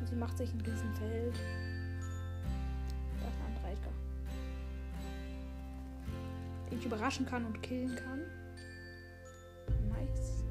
Und 0.00 0.08
sie 0.08 0.16
macht 0.16 0.38
sich 0.38 0.52
ein 0.52 0.60
Riesenfeld. 0.60 1.34
Da 3.20 3.28
ist 3.28 3.40
ein 3.46 3.72
Edgar. 3.72 3.92
Den 6.70 6.78
ich 6.78 6.86
überraschen 6.86 7.26
kann 7.26 7.44
und 7.46 7.62
killen 7.62 7.96
kann. 7.96 8.20
Nice. 9.88 10.44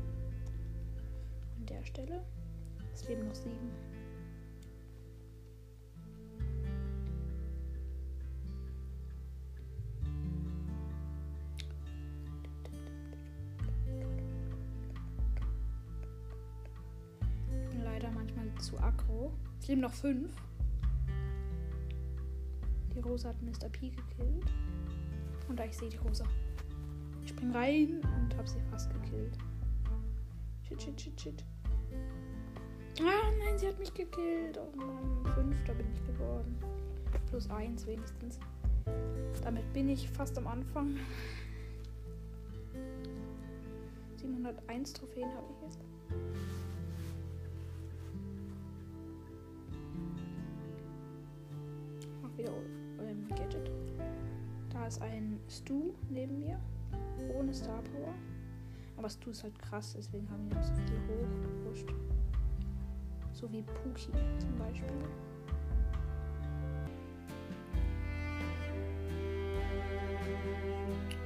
An 1.58 1.66
der 1.66 1.84
Stelle. 1.86 2.24
Es 2.94 3.08
leben 3.08 3.28
noch 3.28 3.36
sieben. 3.36 3.93
Es 19.64 19.70
leben 19.70 19.80
noch 19.80 19.94
fünf. 19.94 20.30
Die 22.94 23.00
Rosa 23.00 23.30
hat 23.30 23.42
Mr. 23.42 23.70
P 23.70 23.92
gekillt. 23.92 24.52
Und 25.48 25.58
da 25.58 25.64
ich 25.64 25.78
sehe 25.78 25.88
die 25.88 25.96
Rosa. 25.96 26.26
Ich 27.22 27.30
spring 27.30 27.54
rein 27.54 28.02
und 28.02 28.36
habe 28.36 28.46
sie 28.46 28.60
fast 28.70 28.92
gekillt. 28.92 29.38
Shit, 30.64 30.82
shit, 30.82 31.00
shit, 31.00 31.22
shit. 31.22 31.46
Ah, 33.00 33.32
nein, 33.40 33.58
sie 33.58 33.70
hat 33.70 33.80
mich 33.80 33.94
gekillt. 33.94 34.60
Oh 34.60 34.76
Mann, 34.76 35.34
fünfter 35.34 35.74
bin 35.76 35.88
ich 35.94 36.06
geworden. 36.08 36.58
Plus 37.28 37.50
eins 37.50 37.88
wenigstens. 37.88 38.40
Damit 39.44 39.72
bin 39.72 39.88
ich 39.88 40.10
fast 40.10 40.38
am 40.38 40.48
Anfang. 40.48 40.98
701 44.18 44.92
Trophäen 44.92 45.34
habe 45.34 45.48
ich 45.54 45.62
jetzt. 45.62 45.80
Stu 55.54 55.94
neben 56.10 56.40
mir. 56.40 56.60
Ohne 57.38 57.54
Star 57.54 57.84
Power. 57.84 58.14
Aber 58.98 59.08
Stu 59.08 59.30
ist 59.30 59.44
halt 59.44 59.58
krass, 59.60 59.94
deswegen 59.96 60.28
haben 60.32 60.50
wir 60.50 60.64
so 60.64 60.74
viel 60.74 61.00
hochgepusht. 61.08 61.94
So 63.34 63.52
wie 63.52 63.62
Puki 63.62 64.12
zum 64.40 64.58
Beispiel. 64.58 64.90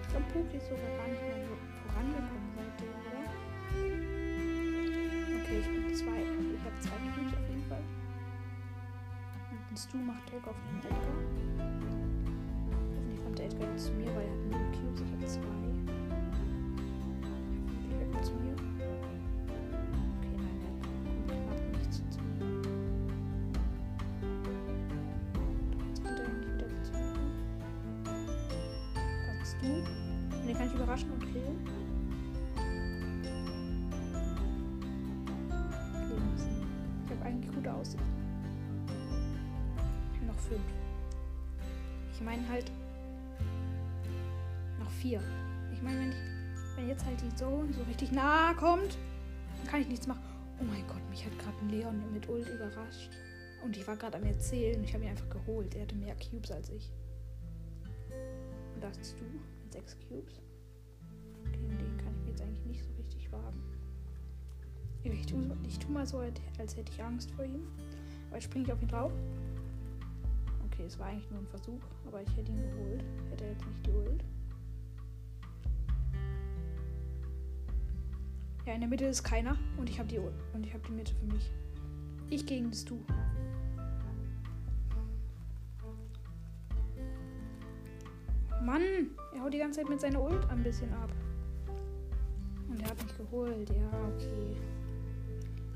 Ich 0.02 0.08
glaube, 0.10 0.26
Puki 0.34 0.58
ist 0.58 0.68
sogar 0.68 0.98
gar 0.98 1.08
nicht 1.08 1.22
mehr 1.22 1.46
so 1.46 1.56
vorangekommen 1.88 2.52
seitdem, 2.56 2.90
oder? 3.08 3.24
Okay, 5.42 5.60
ich 5.60 5.68
bin 5.68 5.96
zwei. 5.96 6.22
Ich 6.54 6.64
habe 6.66 6.80
zwei 6.80 6.98
Cubes 7.16 7.34
auf 7.34 7.50
jeden 7.50 7.64
Fall. 7.70 7.84
Und 9.70 9.80
Stu 9.80 9.98
macht 9.98 10.30
Druck 10.30 10.48
auf 10.48 10.56
den 10.70 10.80
Edgar. 10.80 12.07
Der 13.38 13.46
Edgar 13.46 13.70
jetzt 13.70 13.86
zu 13.86 13.94
mir, 13.94 14.08
weil 14.16 14.26
er 14.26 14.32
hat 14.32 14.40
null 14.50 14.66
Cubes. 14.72 15.02
Ich 15.02 15.12
habe 15.12 15.26
zwei. 15.26 15.42
Hoffentlich 17.76 18.02
er 18.02 18.08
kommt 18.12 18.26
zu 18.26 18.34
mir. 18.34 18.56
Okay, 20.18 20.36
nein, 20.38 20.58
er 20.66 20.72
kommt 20.82 20.98
knapp 21.28 21.62
nicht 21.78 21.94
zu 21.94 22.02
mir. 22.02 22.46
Jetzt 25.88 26.02
kommt 26.04 26.20
er 26.20 26.26
eigentlich 26.26 26.54
wieder 26.54 26.68
zu 26.84 26.92
mir. 26.94 27.14
Da 29.06 29.32
bist 29.40 29.56
du. 29.62 29.68
Und 29.68 30.46
den 30.48 30.56
kann 30.58 30.68
ich 30.68 30.74
überraschen 30.74 31.12
und 31.12 31.22
killen. 31.32 31.58
Ich 37.06 37.12
habe 37.12 37.24
eigentlich 37.24 37.54
gute 37.54 37.72
Aussicht. 37.72 38.04
Ich 40.14 40.18
habe 40.18 40.28
noch 40.28 40.40
fünf. 40.40 40.62
Ich 42.14 42.22
meine 42.22 42.50
halt 42.50 42.72
noch 44.98 45.02
vier. 45.02 45.22
Ich 45.72 45.82
meine, 45.82 46.00
wenn, 46.00 46.14
wenn 46.76 46.88
jetzt 46.88 47.06
halt 47.06 47.22
die 47.22 47.36
Zone 47.36 47.72
so 47.74 47.82
richtig 47.84 48.12
nah 48.12 48.54
kommt, 48.54 48.98
dann 49.58 49.68
kann 49.68 49.82
ich 49.82 49.88
nichts 49.88 50.08
machen. 50.08 50.22
Oh 50.60 50.64
mein 50.64 50.86
Gott, 50.88 51.08
mich 51.10 51.26
hat 51.26 51.38
gerade 51.40 51.58
ein 51.62 51.70
Leon 51.70 52.14
mit 52.14 52.28
Ult 52.30 52.48
überrascht. 52.50 53.12
Und 53.64 53.76
ich 53.76 53.88
war 53.88 53.96
gerade 53.96 54.18
am 54.18 54.24
Erzählen 54.24 54.78
und 54.78 54.84
ich 54.84 54.94
habe 54.94 55.04
ihn 55.04 55.10
einfach 55.10 55.30
geholt. 55.30 55.76
Er 55.76 55.84
hatte 55.84 55.96
mehr 55.96 56.16
Cubes 56.16 56.52
als 56.52 56.70
ich. 56.70 56.92
Und 58.76 58.84
das 58.84 58.98
du 59.16 59.24
mit 59.64 59.74
sechs 59.74 59.98
Cubes. 60.08 60.42
Gegen 61.52 61.78
den 61.78 61.98
kann 61.98 62.14
ich 62.16 62.24
mir 62.24 62.30
jetzt 62.30 62.42
eigentlich 62.42 62.66
nicht 62.66 62.84
so 62.84 62.90
richtig 62.98 63.32
wagen. 63.32 63.62
Ich 65.04 65.26
tue, 65.26 65.40
ich 65.66 65.80
tu 65.80 65.90
mal 65.92 66.06
so, 66.06 66.18
als 66.18 66.76
hätte 66.76 66.92
ich 66.92 67.04
Angst 67.04 67.32
vor 67.32 67.46
ihm. 67.46 67.68
Aber 68.28 68.38
jetzt 68.38 68.46
springe 68.46 68.66
ich 68.66 68.74
auf 68.74 68.82
ihn 68.82 68.88
drauf. 68.88 69.12
Okay, 70.66 70.84
es 70.86 71.00
war 71.00 71.08
eigentlich 71.08 71.30
nur 71.32 71.40
ein 71.40 71.48
Versuch, 71.48 71.82
aber 72.06 72.22
ich 72.22 72.36
hätte 72.36 72.52
ihn 72.52 72.62
geholt. 72.62 73.04
Hätte 73.30 73.46
er 73.46 73.52
jetzt 73.52 73.66
nicht 73.66 73.88
die 73.88 73.92
Ja, 78.68 78.74
in 78.74 78.82
der 78.82 78.90
Mitte 78.90 79.06
ist 79.06 79.24
keiner 79.24 79.58
und 79.78 79.90
ich 79.90 79.98
habe 79.98 80.10
die 80.10 80.18
und 80.20 80.66
ich 80.66 80.74
habe 80.74 80.84
die 80.86 80.92
Mitte 80.92 81.14
für 81.14 81.34
mich. 81.34 81.50
Ich 82.30 82.46
gegen 82.46 82.70
das 82.70 82.84
Du. 82.84 83.02
Mann, 88.62 88.82
er 89.34 89.42
haut 89.42 89.54
die 89.54 89.60
ganze 89.60 89.80
Zeit 89.80 89.90
mit 89.90 90.02
seiner 90.02 90.22
Ult 90.22 90.46
ein 90.50 90.62
bisschen 90.64 90.94
ab. 90.96 91.10
Und 92.68 92.82
er 92.82 92.90
hat 92.90 93.02
mich 93.02 93.18
geholt. 93.18 93.70
Ja, 93.70 93.90
okay. 94.14 94.58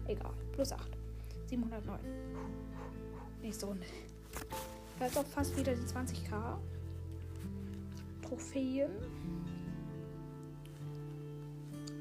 Egal. 0.07 0.33
Plus 0.51 0.73
8. 0.73 0.89
709. 1.45 1.97
Nächste 3.41 3.67
Runde. 3.67 3.85
Ist 4.99 5.17
auch 5.17 5.25
fast 5.27 5.57
wieder 5.57 5.73
die 5.73 5.81
20k. 5.83 6.57
Trophäen. 8.21 8.91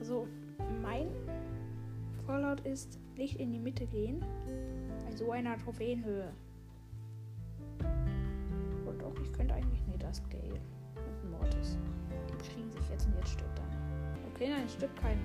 Also, 0.00 0.26
mein 0.82 1.08
Vorlaut 2.26 2.60
ist 2.60 2.98
nicht 3.16 3.38
in 3.40 3.52
die 3.52 3.58
Mitte 3.58 3.86
gehen. 3.86 4.24
Bei 5.04 5.16
so 5.16 5.32
einer 5.32 5.58
Trophäenhöhe. 5.58 6.32
Und 8.86 9.00
doch, 9.00 9.14
ich 9.22 9.32
könnte 9.32 9.54
eigentlich. 9.54 9.82
Nee, 9.86 9.98
das 9.98 10.22
Gale 10.28 10.60
und 10.96 11.30
Mortis. 11.30 11.78
Die 12.28 12.48
kriegen 12.48 12.70
sich 12.70 12.88
jetzt 12.88 13.06
und 13.06 13.14
jetzt 13.16 13.30
stirbt 13.30 13.58
dann. 13.58 13.66
Okay, 14.34 14.48
nein, 14.50 14.64
es 14.66 14.74
stirbt 14.74 14.96
keiner. 15.00 15.20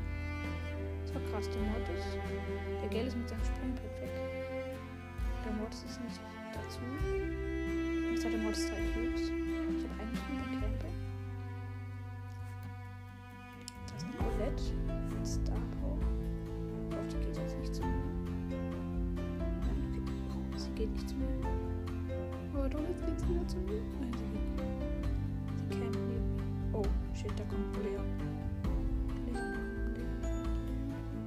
Das 1.01 1.13
war 1.13 1.21
krass, 1.31 1.49
der 1.49 1.61
Mortis. 1.61 2.03
Der 2.81 2.89
Gale 2.89 3.07
ist 3.07 3.17
mit 3.17 3.29
seinem 3.29 3.43
Sprungpad 3.43 4.01
weg. 4.01 4.11
Der 5.45 5.53
Mortis 5.53 5.83
ist 5.83 6.01
nicht 6.01 6.19
dazu. 6.53 6.79
Jetzt 8.11 8.25
hat 8.25 8.33
der 8.33 8.39
Mortis 8.39 8.67
drei 8.67 8.81
Cubes. 8.93 9.34
Geht 20.85 20.93
nicht 20.93 21.09
zu 21.09 21.15
mir. 21.15 21.27
Oh, 22.53 22.67
doch, 22.69 22.79
jetzt 22.87 23.05
geht 23.05 23.19
sie 23.19 23.29
wieder 23.29 23.47
zu 23.47 23.57
mir. 23.57 23.81
Nein, 23.99 24.13
sie 24.13 24.25
geht 24.33 24.45
nicht. 24.55 24.69
Sie 25.57 25.79
campt 25.79 25.95
neben 25.95 26.07
mir. 26.07 26.21
Oh, 26.73 26.83
shit, 27.13 27.31
da 27.37 27.43
kommt 27.45 27.75
Leon. 27.83 28.05
Leon, 29.25 29.47
Leon. 29.93 30.23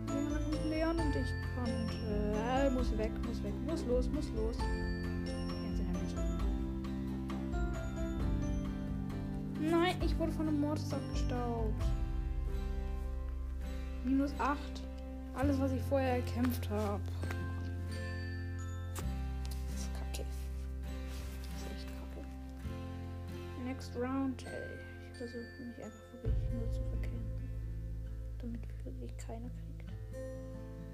Leon, 0.06 0.30
da 0.30 0.38
kommt 0.38 0.64
Leon 0.70 0.96
und 0.96 1.16
ich 1.16 1.32
konnte. 1.54 1.72
Äh, 2.08 2.70
muss 2.70 2.96
weg, 2.96 3.12
muss 3.26 3.42
weg, 3.42 3.54
muss 3.66 3.84
los, 3.86 4.08
muss 4.10 4.30
los. 4.36 4.56
Nein, 9.60 9.96
ich 10.04 10.18
wurde 10.18 10.32
von 10.32 10.48
einem 10.48 10.60
Mortis 10.60 10.92
abgestaubt. 10.92 11.84
Minus 14.04 14.32
8. 14.38 14.58
Alles, 15.34 15.60
was 15.60 15.72
ich 15.72 15.82
vorher 15.82 16.16
erkämpft 16.16 16.70
habe. 16.70 17.02
Versuche 25.38 25.64
mich 25.64 25.84
einfach 25.84 26.12
wirklich 26.12 26.50
nur 26.52 26.70
zu 26.70 26.82
verkämpfen. 26.82 27.48
Damit 28.38 28.60
wirklich 28.84 29.16
keiner 29.16 29.48
kriegt. 29.50 29.92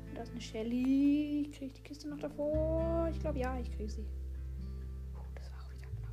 Und 0.09 0.15
da 0.17 0.23
ist 0.23 0.33
eine 0.33 0.41
Shelly. 0.41 1.51
Kriege 1.53 1.67
ich 1.67 1.73
die 1.73 1.83
Kiste 1.83 2.09
noch 2.09 2.19
davor? 2.19 3.09
Ich 3.11 3.21
glaube 3.21 3.39
ja, 3.39 3.59
ich 3.59 3.71
kriege 3.71 3.91
sie. 3.91 4.07
Puh, 5.13 5.23
das 5.35 5.51
war 5.51 5.61
auch 5.61 5.73
wieder 5.73 5.87
knapp. 5.87 6.13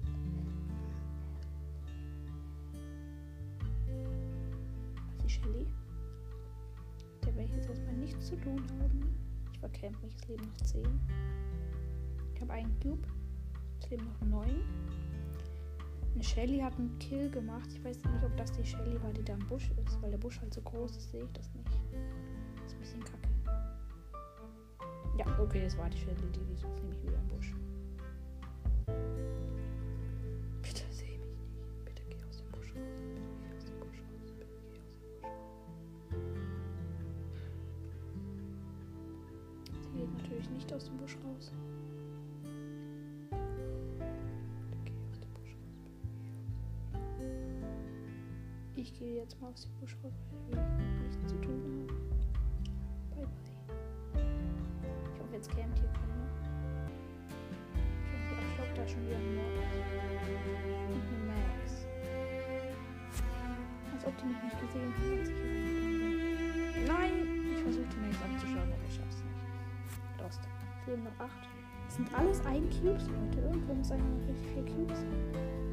Was 5.08 5.16
ist 5.16 5.24
die 5.24 5.30
Shelly? 5.30 5.68
Der 7.26 7.36
werde 7.36 7.50
ich 7.50 7.56
jetzt 7.56 7.70
erstmal 7.70 7.96
nichts 7.96 8.28
zu 8.28 8.36
tun 8.38 8.62
haben. 8.80 9.16
Ich 9.54 9.60
verkämpfe 9.60 10.06
mich, 10.06 10.16
es 10.16 10.28
leben 10.28 10.46
noch 10.46 10.58
10. 10.66 10.84
Ich 12.34 12.42
habe 12.42 12.54
einen 12.54 12.80
Cube. 12.80 13.08
Es 13.80 13.90
leben 13.90 14.06
noch 14.06 14.22
9. 14.28 14.50
Eine 16.14 16.24
Shelly 16.24 16.60
hat 16.60 16.78
einen 16.78 16.98
Kill 17.00 17.30
gemacht. 17.30 17.70
Ich 17.74 17.84
weiß 17.84 17.98
nicht, 18.04 18.24
ob 18.24 18.36
das 18.38 18.52
die 18.52 18.66
Shelly 18.66 19.02
war, 19.02 19.14
die 19.14 19.24
da 19.24 19.34
im 19.34 19.48
Busch 19.48 19.72
ist. 19.86 20.02
Weil 20.02 20.12
der 20.12 20.18
Busch 20.18 20.40
halt 20.42 20.54
so 20.54 20.62
groß 20.62 20.98
ist, 20.98 21.10
sehe 21.12 21.24
ich 21.24 21.32
das 21.32 21.54
nicht. 21.54 21.70
Das 22.58 22.66
ist 22.66 22.74
ein 22.74 22.80
bisschen 22.80 23.04
kacke. 23.04 23.30
Ja, 25.18 25.26
okay, 25.40 25.64
es 25.66 25.78
war 25.78 25.90
die 25.90 25.98
Shelly, 25.98 26.16
die, 26.34 26.44
die 26.46 26.54
ist 26.54 26.64
nämlich 26.64 27.02
wieder 27.04 27.18
im 27.18 27.28
Busch. 27.28 27.56
Bitte 30.62 30.84
sehe 30.92 31.18
mich 31.18 31.38
nicht. 31.38 31.86
Bitte 31.86 32.04
geh 32.10 32.24
aus 32.28 32.38
dem 32.38 32.52
Busch 32.52 32.74
raus. 32.76 32.82
Bitte 33.14 33.22
geh 33.42 33.58
aus 33.58 33.66
dem 33.66 33.80
Busch 33.80 34.00
raus. 34.02 34.34
Bitte 34.38 34.48
geh 34.72 34.82
aus 34.82 34.96
dem 34.98 35.10
Busch 35.10 35.22
raus. 35.22 35.52
Sie 39.82 39.98
geht 39.98 40.12
natürlich 40.22 40.50
nicht 40.50 40.74
aus 40.74 40.86
dem 40.86 40.98
Busch 40.98 41.18
raus. 41.24 41.52
Ich 48.82 48.98
gehe 48.98 49.18
jetzt 49.18 49.40
mal 49.40 49.52
aus 49.52 49.62
dem 49.62 49.74
Busch 49.80 49.96
raus, 50.04 50.12
weil 50.50 50.58
wir 50.58 51.04
nichts 51.04 51.28
zu 51.28 51.40
tun 51.40 51.62
haben. 51.62 51.86
Bye 53.14 53.28
bye. 53.28 54.26
Ich 55.14 55.20
hoffe, 55.20 55.34
jetzt 55.34 55.50
campt 55.56 55.78
hier 55.78 55.88
keiner. 55.90 56.26
Ich 58.10 58.32
hoffe, 58.32 58.42
ich 58.42 58.56
glaube, 58.56 58.72
da 58.74 58.84
ist 58.84 58.92
schon 58.92 59.06
wieder 59.06 59.18
ein 59.18 59.36
Mord. 59.36 59.54
Und 60.90 61.04
eine 61.06 61.22
Max. 61.30 61.86
Als 63.94 64.04
ob 64.08 64.18
die 64.18 64.26
mich 64.26 64.42
nicht 64.46 64.60
gesehen 64.60 64.94
haben, 64.98 65.20
als 65.20 65.30
ich 65.30 65.36
hier. 65.36 66.88
Nein! 66.88 67.14
Ich 67.54 67.62
versuche 67.62 67.86
die 67.86 67.98
Max 68.02 68.18
abzuschauen, 68.18 68.74
aber 68.74 68.86
ich 68.90 68.96
schaff's 68.96 69.22
nicht. 69.22 69.46
Lost. 70.20 70.42
Leben 70.88 71.04
noch 71.04 71.20
acht. 71.20 71.48
Das 71.86 71.96
sind 71.98 72.12
alles 72.16 72.44
ein 72.48 72.68
Cubes, 72.72 73.06
Leute. 73.06 73.42
Irgendwo 73.42 73.76
muss 73.76 73.92
einer 73.92 74.04
noch 74.04 74.28
richtig 74.28 74.48
viele 74.56 74.66
Cubes 74.66 74.98
haben. 74.98 75.71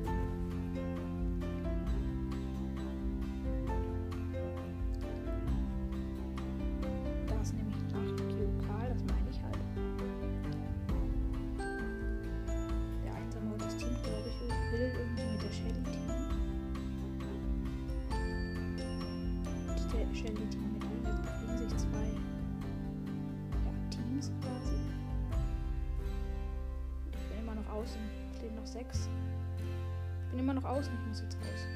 Noch 30.59 30.69
außen, 30.69 30.93
ich 30.93 31.07
muss 31.07 31.21
jetzt 31.21 31.37
raus. 31.37 31.67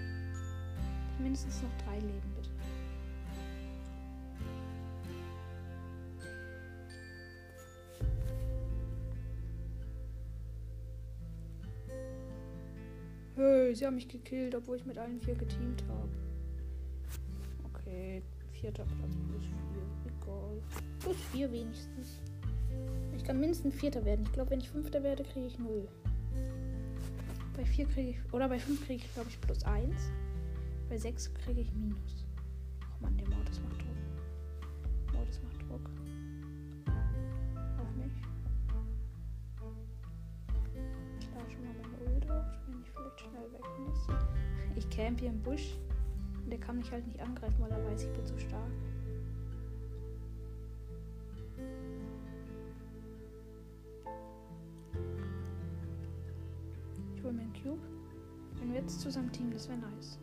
Mindestens 1.18 1.62
noch 1.62 1.70
drei 1.84 1.98
Leben, 1.98 2.32
bitte. 2.34 2.50
Hey, 13.36 13.74
sie 13.74 13.86
haben 13.86 13.94
mich 13.94 14.08
gekillt, 14.08 14.54
obwohl 14.54 14.76
ich 14.76 14.84
mit 14.84 14.98
allen 14.98 15.20
vier 15.20 15.34
geteamt 15.34 15.84
habe. 15.88 16.08
Okay, 17.72 18.22
vierter 18.52 18.84
Platz 18.84 19.16
plus 19.28 19.44
vier. 19.44 20.12
Egal. 20.20 20.60
Plus 21.00 21.16
vier 21.32 21.50
wenigstens. 21.52 22.20
Ich 23.16 23.24
kann 23.24 23.38
mindestens 23.38 23.74
Vierter 23.74 24.04
werden. 24.04 24.24
Ich 24.24 24.32
glaube, 24.32 24.50
wenn 24.50 24.60
ich 24.60 24.70
Fünfter 24.70 25.02
werde, 25.02 25.22
kriege 25.22 25.46
ich 25.46 25.58
null. 25.58 25.86
Bei 27.62 27.68
vier 27.68 27.86
kriege 27.86 28.10
ich. 28.10 28.34
Oder 28.34 28.48
bei 28.48 28.58
fünf 28.58 28.84
kriege 28.84 29.04
ich, 29.04 29.14
glaube 29.14 29.28
ich, 29.30 29.40
plus 29.40 29.62
eins. 29.62 30.10
Bei 30.88 30.98
sechs 30.98 31.32
kriege 31.32 31.60
ich 31.60 31.72
Minus. 31.72 32.26
Oh 32.80 33.02
Mann, 33.02 33.16
der 33.16 33.28
Mordes 33.28 33.60
macht 33.60 33.78
Druck. 33.78 35.14
Mordes 35.14 35.40
macht 35.44 35.62
Druck. 35.62 35.90
Auf 37.78 37.94
mich. 37.94 38.12
Ich 41.20 41.30
lade 41.32 41.50
schon 41.52 41.62
mal 41.62 41.74
meine 41.82 42.12
Ult 42.12 42.28
auf, 42.28 42.46
wenn 42.66 42.80
ich 42.80 42.90
vielleicht 42.90 43.20
schnell 43.20 43.52
weg 43.52 43.64
muss. 43.86 44.08
Ich 44.74 44.90
camp 44.90 45.20
hier 45.20 45.28
im 45.28 45.40
Busch. 45.40 45.76
Und 46.42 46.50
der 46.50 46.58
kann 46.58 46.78
mich 46.78 46.90
halt 46.90 47.06
nicht 47.06 47.20
angreifen, 47.20 47.54
weil 47.60 47.70
er 47.70 47.84
weiß, 47.92 48.02
ich 48.02 48.12
bin 48.12 48.26
zu 48.26 48.36
stark. 48.40 48.72
Cube. 57.62 57.80
Wenn 58.58 58.72
wir 58.72 58.80
jetzt 58.80 59.00
zusammen 59.00 59.30
teamen, 59.32 59.52
das 59.52 59.68
wäre 59.68 59.78
nice. 59.78 60.18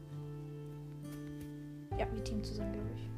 Ja, 1.98 2.08
wir 2.14 2.24
teamen 2.24 2.44
zusammen, 2.44 2.74
glaube 2.74 2.90
ich. 2.96 3.10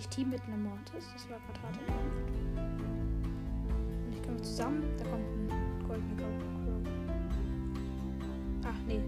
Ich 0.00 0.08
team 0.08 0.30
mit 0.30 0.42
einem 0.44 0.62
Mortis. 0.62 1.04
Das 1.12 1.28
war 1.28 1.38
gerade 1.40 1.60
hart. 1.60 1.78
Und 4.06 4.14
ich 4.14 4.22
komme 4.22 4.40
zusammen. 4.40 4.82
Da 4.96 5.04
kommt 5.04 5.26
ein 5.26 5.48
goldener 5.86 6.16
Crow. 6.16 6.80
Ach 8.64 8.80
nee. 8.86 9.00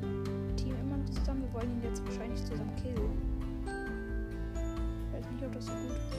Wir 0.00 0.56
teamen 0.56 0.80
immer 0.80 0.96
noch 0.96 1.10
zusammen. 1.10 1.42
Wir 1.42 1.52
wollen 1.52 1.70
ihn 1.70 1.82
jetzt 1.82 2.02
wahrscheinlich 2.06 2.42
zusammen 2.44 2.74
killen. 2.76 3.12
Ich 5.06 5.12
weiß 5.12 5.30
nicht, 5.32 5.44
ob 5.44 5.52
das 5.52 5.66
so 5.66 5.72
gut 5.72 5.90
ist. 5.90 6.16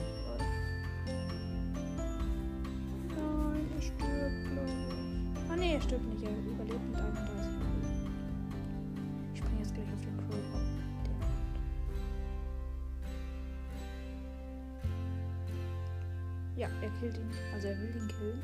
Nein, 3.16 3.66
er 3.74 3.82
stirbt, 3.82 4.44
glaube. 4.52 4.72
Ah 5.50 5.56
nee, 5.56 5.74
er 5.74 5.80
stirbt 5.80 6.06
nicht. 6.06 6.22
Er 6.22 6.30
überlebt 6.30 6.88
mit 6.88 7.00
31. 7.00 7.35
Ja, 16.56 16.68
er 16.80 16.90
killt 17.00 17.18
ihn. 17.18 17.30
Also 17.52 17.68
er 17.68 17.78
will 17.78 17.94
ihn 17.94 18.08
killen. 18.08 18.42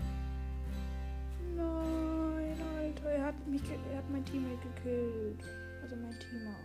Nein, 1.56 2.56
Alter, 2.78 3.10
er 3.10 3.26
hat 3.26 3.46
mich 3.46 3.62
er 3.90 3.98
hat 3.98 4.10
mein 4.10 4.24
Teammate 4.24 4.58
gekillt. 4.74 5.44
Also 5.82 5.96
mein 5.96 6.12
Teamer. 6.20 6.56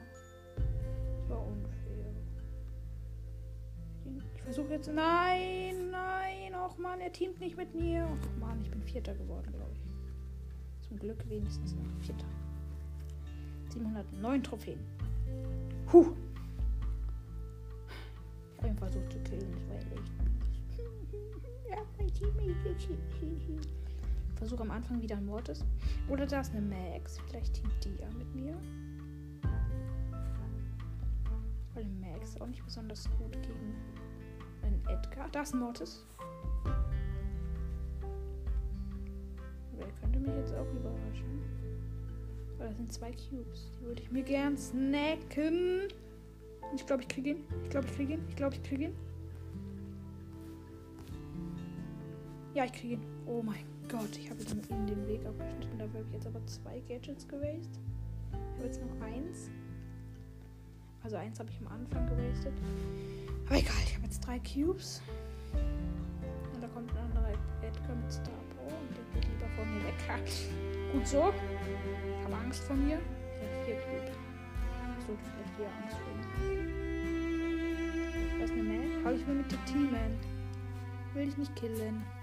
Das 0.55 1.29
war 1.29 1.47
unfair. 1.47 2.05
Ich 4.35 4.41
versuche 4.43 4.73
jetzt. 4.73 4.91
Nein, 4.93 5.91
nein, 5.91 6.53
och 6.55 6.77
man, 6.77 6.99
er 6.99 7.11
teamt 7.11 7.39
nicht 7.39 7.57
mit 7.57 7.73
mir. 7.73 8.05
Och 8.05 8.39
man, 8.39 8.61
ich 8.61 8.69
bin 8.69 8.81
Vierter 8.83 9.15
geworden, 9.15 9.51
glaube 9.53 9.71
ich. 9.73 10.87
Zum 10.87 10.99
Glück 10.99 11.29
wenigstens 11.29 11.75
noch 11.75 12.05
Vierter. 12.05 12.27
709 13.69 14.43
Trophäen. 14.43 14.79
Huh. 15.91 16.13
Ich 18.51 18.57
habe 18.57 18.67
ihn 18.69 18.77
versucht 18.77 19.11
zu 19.11 19.19
killen, 19.19 19.51
das 19.53 19.67
war 19.69 19.75
echt. 19.75 20.26
Versuche 24.47 24.61
am 24.61 24.71
Anfang 24.71 25.01
wieder 25.01 25.17
ein 25.17 25.25
Mortis. 25.25 25.65
Oder 26.07 26.25
da 26.25 26.39
ist 26.39 26.53
eine 26.53 26.61
Max. 26.61 27.19
Vielleicht 27.27 27.55
teamt 27.55 27.83
die 27.83 27.95
ja 28.01 28.07
mit 28.17 28.33
mir. 28.33 28.55
Weil 31.73 31.85
Max 31.99 32.29
ist 32.29 32.41
auch 32.41 32.47
nicht 32.47 32.63
besonders 32.63 33.09
gut 33.17 33.33
gegen 33.33 33.75
einen 34.63 34.81
Edgar. 34.87 35.27
Da 35.31 35.41
ist 35.41 35.53
ein 35.53 35.59
Mortis. 35.59 36.05
Wer 39.75 39.87
könnte 40.01 40.19
mich 40.19 40.35
jetzt 40.35 40.53
auch 40.53 40.71
überraschen? 40.73 41.41
Weil 42.57 42.69
das 42.69 42.77
sind 42.77 42.93
zwei 42.93 43.11
Cubes. 43.11 43.69
Die 43.79 43.85
würde 43.85 44.01
ich 44.01 44.11
mir 44.11 44.23
gern 44.23 44.57
snacken. 44.57 45.89
Ich 46.73 46.85
glaube, 46.85 47.03
ich 47.03 47.09
kriege 47.09 47.31
ihn. 47.31 47.43
Ich 47.63 47.69
glaube, 47.69 47.87
ich 47.87 47.95
kriege 47.95 48.13
ihn. 48.13 48.25
Ich 48.29 48.35
glaube, 48.35 48.55
ich 48.55 48.63
kriege 48.63 48.85
ihn. 48.85 48.95
Ja, 52.57 52.65
ich 52.65 52.73
kriege 52.73 52.95
ihn. 52.95 53.05
Oh 53.27 53.43
mein 53.43 53.63
Gott, 53.87 54.17
ich 54.17 54.31
habe 54.31 54.41
ihm 54.41 54.61
ihm 54.67 54.87
den 54.87 55.07
Weg 55.07 55.23
abgeschnitten. 55.27 55.77
Dafür 55.77 55.99
habe 55.99 56.07
ich 56.07 56.13
jetzt 56.15 56.25
aber 56.25 56.43
zwei 56.47 56.79
Gadgets 56.87 57.27
gewastet. 57.27 57.69
Ich 58.31 58.57
habe 58.57 58.63
jetzt 58.65 58.81
noch 58.81 58.99
eins. 58.99 59.51
Also 61.03 61.17
eins 61.17 61.37
habe 61.37 61.51
ich 61.51 61.59
am 61.59 61.67
Anfang 61.67 62.07
gewastet. 62.07 62.53
Aber 63.45 63.57
egal, 63.59 63.75
ich 63.85 63.93
habe 63.93 64.05
jetzt 64.05 64.25
drei 64.25 64.39
Cubes. 64.39 65.03
Und 66.51 66.63
da 66.63 66.67
kommt 66.69 66.89
ein 66.93 66.97
anderer 66.97 67.29
Edgar 67.61 67.95
mit 67.95 68.11
Star 68.11 68.33
Power 68.55 68.73
und 68.73 68.89
der 68.97 69.03
geht 69.13 69.29
lieber 69.29 69.49
vor 69.55 69.63
mir 69.63 69.83
weg. 69.83 69.93
Gut 70.93 71.07
so. 71.07 71.31
Ich 72.17 72.25
habe 72.25 72.37
Angst 72.43 72.63
vor 72.63 72.75
mir. 72.75 72.97
Ich 72.97 73.47
habe 73.47 73.65
vier 73.65 73.75
Cubes. 73.85 74.17
Sollte 75.05 75.21
vielleicht 75.29 75.57
hier 75.57 75.69
Angst 75.83 75.97
vor 76.01 76.11
mir. 76.17 76.25
Da 78.39 78.43
ist 78.45 78.51
eine 78.51 78.63
Mac. 78.63 79.05
Aber 79.05 79.13
ich 79.13 79.27
will 79.27 79.35
mit 79.35 79.51
dir 79.51 79.63
teamen. 79.65 80.17
Will 81.13 81.27
ich 81.27 81.37
nicht 81.37 81.55
killen. 81.55 82.16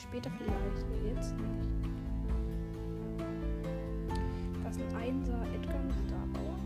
Später 0.00 0.30
vielleicht, 0.38 0.54
jetzt 1.04 1.36
nicht. 1.36 1.48
Das 4.64 4.76
ist 4.76 4.82
ein 4.82 4.96
Einser 4.96 5.42
Edgar 5.52 5.82
mit 5.82 5.96
Star 6.06 6.26
Power. 6.32 6.56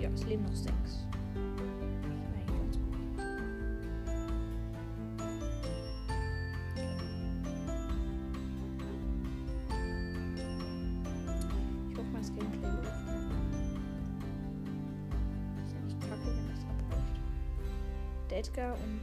Ja, 0.00 0.10
es 0.10 0.26
leben 0.26 0.42
noch 0.44 0.54
sechs. 0.54 1.06
Edgar 18.44 18.74
und 18.74 19.00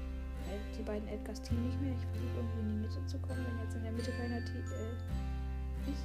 äh, 0.49 0.77
die 0.77 0.83
beiden 0.83 1.07
Edgars 1.07 1.41
Team 1.41 1.65
nicht 1.65 1.81
mehr. 1.81 1.93
Ich 1.93 2.05
versuche 2.05 2.37
irgendwie 2.37 2.59
in 2.59 2.69
die 2.69 2.87
Mitte 2.87 3.05
zu 3.07 3.17
kommen, 3.19 3.45
wenn 3.45 3.59
jetzt 3.65 3.75
in 3.75 3.83
der 3.83 3.91
Mitte 3.91 4.11
keiner 4.11 4.43
Team 4.45 4.57
äh, 4.57 5.91
ist. 5.91 6.03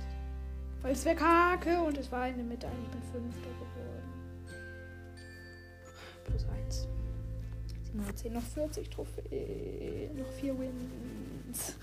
Weil 0.82 0.92
es 0.92 1.04
wäre 1.04 1.16
kacke 1.16 1.80
und 1.82 1.98
es 1.98 2.10
war 2.10 2.28
in 2.28 2.36
der 2.36 2.44
Mitte 2.44 2.66
eigentlich 2.66 2.90
bin 2.90 3.02
Fünfter 3.12 3.50
geworden. 3.50 4.02
Plus 6.24 6.46
1. 6.66 6.88
710, 7.84 8.32
noch 8.32 8.42
40 8.42 8.90
Trophäen, 8.90 10.16
noch 10.16 10.28
4 10.28 10.58
Wins. 10.58 11.76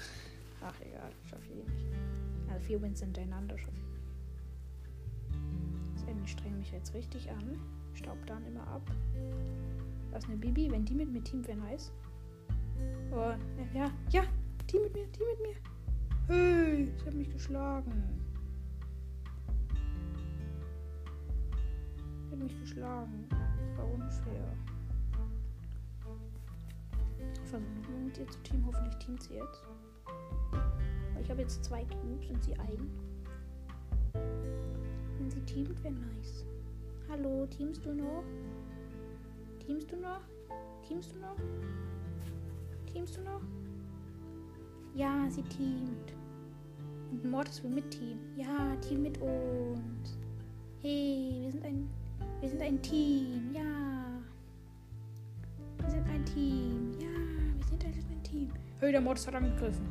Ach 0.62 0.76
egal, 0.82 1.12
schaffe 1.30 1.44
ich 1.46 1.52
eh 1.52 1.64
nicht. 1.70 1.88
Also 2.52 2.66
4 2.66 2.82
Wins 2.82 3.00
hintereinander 3.00 3.58
schaffe 3.58 3.78
ich. 3.78 3.84
So, 6.00 6.06
ich 6.24 6.32
strenge 6.32 6.58
mich 6.58 6.72
jetzt 6.72 6.94
richtig 6.94 7.30
an. 7.30 7.60
Staub 7.94 8.18
dann 8.26 8.46
immer 8.46 8.68
ab. 8.68 8.82
Ist 10.16 10.28
eine 10.28 10.38
Bibi, 10.38 10.72
wenn 10.72 10.86
die 10.86 10.94
mit 10.94 11.12
mir 11.12 11.24
teamt, 11.24 11.48
wäre 11.48 11.58
nice. 11.58 11.92
Oh, 13.12 13.34
ja, 13.74 13.92
ja, 14.10 14.24
team 14.68 14.84
mit 14.84 14.94
mir, 14.94 15.12
team 15.12 15.26
mit 15.28 15.42
mir. 15.42 15.56
Hey, 16.28 16.92
sie 16.96 17.06
hat 17.06 17.14
mich 17.14 17.30
geschlagen. 17.30 18.04
Sie 22.26 22.32
hat 22.32 22.40
mich 22.40 22.60
geschlagen. 22.62 23.28
Das 23.30 23.78
war 23.78 23.92
unfair. 23.92 24.54
Ich 27.20 27.50
versuche 27.50 27.62
nochmal 27.82 28.02
mit 28.06 28.18
ihr 28.18 28.28
zu 28.28 28.40
teamen. 28.44 28.66
Hoffentlich 28.66 28.96
teamt 28.98 29.24
sie 29.24 29.34
jetzt. 29.34 29.64
Ich 31.22 31.30
habe 31.30 31.42
jetzt 31.42 31.64
zwei 31.66 31.84
Cubes 31.86 32.30
und 32.30 32.44
sie 32.44 32.56
ein. 32.56 32.90
Wenn 35.18 35.30
sie 35.30 35.42
teamt, 35.42 35.84
wäre 35.84 35.94
nice. 35.94 36.46
Hallo, 37.10 37.46
teamst 37.48 37.86
du 37.86 37.94
noch? 37.94 38.24
Teamst 39.66 39.92
du 39.92 39.96
noch? 39.96 40.20
Teamst 40.86 41.16
du 41.16 41.20
noch? 41.20 41.36
Teamst 42.92 43.16
du 43.16 43.22
noch? 43.22 43.42
Ja, 44.94 45.30
sie 45.30 45.42
teamt. 45.44 46.14
Und 47.12 47.32
Mortis 47.32 47.64
will 47.64 47.82
Team. 47.84 48.20
Ja, 48.36 48.76
Team 48.82 49.04
mit 49.04 49.18
uns. 49.20 50.18
Hey, 50.82 51.40
wir 51.44 51.52
sind 51.52 51.64
ein, 51.64 51.90
wir 52.42 52.50
sind 52.50 52.62
ein 52.62 52.82
Team. 52.82 53.52
Ja. 53.54 54.22
Wir 55.80 55.90
sind 55.90 56.08
ein 56.10 56.26
Team. 56.26 56.92
Ja, 57.00 57.08
wir 57.58 57.66
sind 57.66 57.86
ein, 57.86 57.94
ein 57.94 58.24
Team. 58.24 58.50
Hey, 58.80 58.92
der 58.92 59.02
Mortis 59.02 59.26
hat 59.28 59.36
angegriffen. 59.36 59.88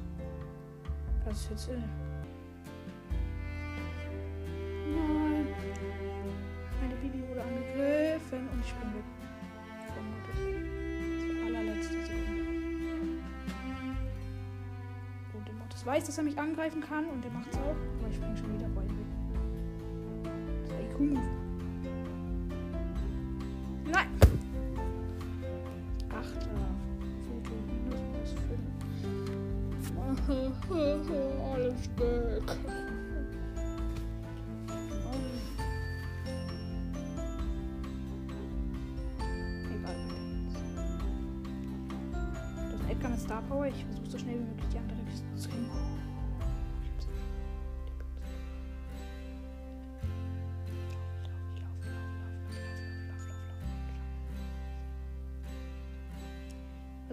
Das 1.24 1.40
ist 1.40 1.50
jetzt. 1.50 1.68
Äh 1.70 2.01
weiß, 15.92 16.04
dass 16.06 16.16
er 16.16 16.24
mich 16.24 16.38
angreifen 16.38 16.80
kann 16.80 17.04
und 17.06 17.22
der 17.22 17.30
macht's 17.32 17.54
auch. 17.58 17.76
Aber 17.98 18.08
ich 18.08 18.16
spring 18.16 18.34
schon 18.34 18.54
wieder 18.54 18.68
bei 18.68 18.80
weg. 18.80 20.32
Das 20.62 20.70
ist 20.70 20.94
IQ-Move. 20.94 21.41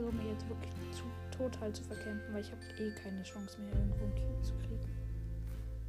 Versuche 0.10 0.24
mich 0.24 0.32
jetzt 0.32 0.50
wirklich 0.50 0.72
zu 0.91 1.04
total 1.38 1.72
zu 1.72 1.84
verkämpfen, 1.84 2.34
weil 2.34 2.41
ich 2.41 2.52
habe 2.52 2.62
eh 2.80 2.91
keine 2.91 3.22
Chance 3.22 3.60
mehr, 3.62 3.74
irgendwo 3.74 4.04
einen 4.06 4.15
Cube 4.15 4.41
zu 4.41 4.54
kriegen. 4.56 4.89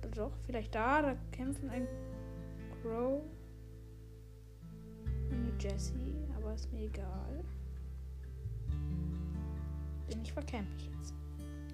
Oder 0.01 0.11
doch? 0.11 0.33
Vielleicht 0.45 0.75
da, 0.75 1.03
da 1.03 1.17
kämpfen 1.33 1.71
ein 1.71 1.87
Crow 2.83 3.23
und 5.31 5.37
eine 5.37 5.53
Jessie, 5.59 6.15
aber 6.37 6.55
ist 6.55 6.71
mir 6.73 6.83
egal. 6.83 7.45
Denn 10.11 10.23
ich 10.23 10.33
verkämpfe 10.33 10.91
jetzt. 10.99 11.15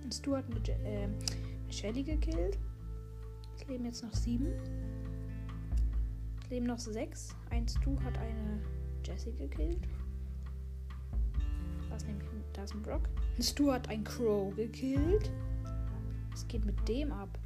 Und 0.05 0.15
Stu 0.15 0.37
hat 0.37 0.45
eine, 0.47 0.61
Je 0.65 0.73
äh, 0.85 1.09
Shelly 1.73 2.03
gekillt. 2.05 2.59
Es 3.57 3.67
leben 3.67 3.87
jetzt 3.87 4.05
noch 4.05 4.15
sieben. 4.15 4.53
Es 6.45 6.51
leben 6.51 6.67
noch 6.67 6.79
sechs. 6.79 7.35
Ein 7.51 7.67
Stu 7.67 8.01
hat 8.03 8.17
eine 8.19 8.61
Jessie 9.05 9.33
gekillt. 9.33 9.89
Was 11.89 12.05
nämlich 12.05 12.26
da 12.57 12.65
ist 12.65 12.75
ein 12.75 12.83
Brock. 12.83 13.03
Ein 13.37 13.43
Stu 13.43 13.71
hat 13.71 13.89
ein 13.89 14.03
Crow 14.03 14.55
gekillt. 14.57 15.31
Was 16.31 16.49
geht 16.49 16.65
mit 16.65 16.89
dem 16.89 17.13
ab? 17.13 17.39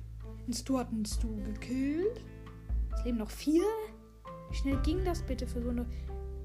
Ein 0.47 0.53
Stu 0.53 0.79
hat 0.79 0.89
einen 0.89 1.05
Stu 1.05 1.37
gekillt. 1.43 2.25
Es 2.97 3.05
leben 3.05 3.19
noch 3.19 3.31
vier. 3.31 3.65
Wie 4.51 4.57
schnell 4.57 4.77
ging 4.83 5.05
das 5.05 5.23
bitte 5.23 5.47
für 5.47 5.63
so 5.63 5.71
eine. 5.71 5.87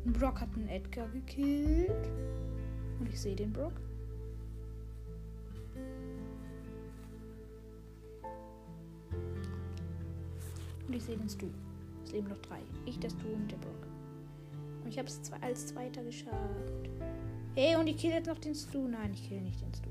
Ein 0.05 0.13
Brock 0.13 0.41
hat 0.41 0.49
einen 0.55 0.67
Edgar 0.67 1.07
gekillt. 1.09 2.09
Und 2.99 3.09
ich 3.09 3.19
sehe 3.19 3.35
den 3.35 3.53
Brock. 3.53 3.73
Und 10.87 10.93
ich 10.93 11.03
sehe 11.03 11.17
den 11.17 11.29
Stu. 11.29 11.47
Es 12.03 12.11
leben 12.11 12.29
noch 12.29 12.37
drei. 12.39 12.59
Ich, 12.85 12.99
der 12.99 13.09
Stu 13.09 13.27
und 13.27 13.51
der 13.51 13.57
Brock. 13.57 13.87
Und 14.83 14.89
ich 14.89 14.97
habe 14.97 15.07
es 15.07 15.19
als 15.41 15.67
Zweiter 15.67 16.03
geschafft. 16.03 16.89
Hey, 17.57 17.77
und 17.77 17.87
ich 17.87 17.95
kill 17.95 18.11
jetzt 18.11 18.27
noch 18.27 18.37
den 18.37 18.53
Stu. 18.53 18.85
Nein, 18.85 19.11
ich 19.13 19.29
kill 19.29 19.39
nicht 19.39 19.61
den 19.61 19.73
Stu. 19.73 19.89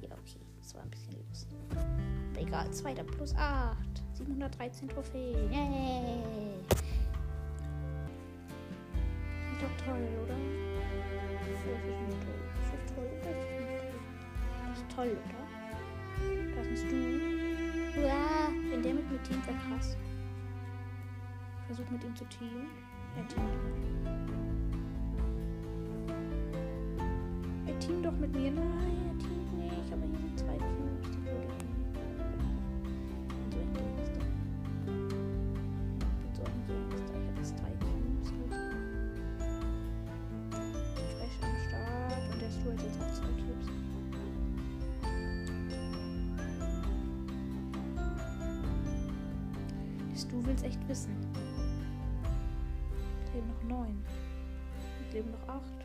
Ja, 0.00 0.12
okay. 0.12 0.38
Das 0.60 0.72
war 0.72 0.82
ein 0.82 0.90
bisschen. 0.90 1.16
Aber 1.72 2.40
egal. 2.40 2.70
Zweiter 2.70 3.02
plus 3.02 3.34
8. 3.34 3.76
713 4.12 4.88
Trophäen. 4.88 5.52
Yay. 5.52 6.60
Ist 9.50 9.62
doch 9.62 9.84
toll, 9.84 10.08
oder? 10.22 10.36
Das 11.40 11.48
ist 11.48 11.64
toll. 12.94 13.08
Das 14.68 14.78
ist 14.78 14.88
toll. 14.94 15.16
Oder? 15.24 16.54
Das 16.54 16.66
ist 16.68 16.84
du. 16.84 18.00
Ja, 18.00 18.48
wenn 18.70 18.80
der 18.80 18.94
mit 18.94 19.10
mir 19.10 19.20
teamt, 19.24 19.44
wäre 19.48 19.58
krass. 19.68 19.96
Versuch 21.66 21.90
mit 21.90 22.04
ihm 22.04 22.14
zu 22.14 22.24
teamen. 22.26 22.68
Er 23.16 23.26
teamt. 23.26 24.53
Doch 28.04 28.12
mit 28.18 28.32
mir. 28.34 28.50
Nein, 28.50 29.18
teamt 29.18 29.52
nicht. 29.58 29.92
Aber 29.92 30.02
hier 30.06 30.18
sind 30.18 30.38
zwei. 30.38 30.56
Die 30.56 31.24
würde 31.24 31.46
ich 31.48 31.64
nicht. 31.64 31.74
Und 36.22 36.34
so 36.36 36.42
ein 36.42 36.60
Gangster. 36.68 37.14
Ich 37.18 37.26
habe 37.26 37.38
jetzt 37.38 37.54
drei 37.58 37.72
Teams. 37.80 38.26
Fresh 41.16 41.36
am 41.40 41.56
Start. 41.66 42.22
Und 42.30 42.38
der 42.42 42.50
Stu 42.50 42.66
hat 42.70 42.82
jetzt 42.82 43.00
auch 43.00 43.12
zwei 43.14 43.32
Cubes. 43.40 43.68
Du 50.30 50.36
willst 50.46 50.64
echt 50.64 50.88
wissen. 50.88 51.14
Es 53.24 53.32
leben 53.34 53.46
noch 53.46 53.62
neun. 53.68 53.96
Es 55.06 55.14
leben 55.14 55.30
noch 55.30 55.48
acht. 55.48 55.84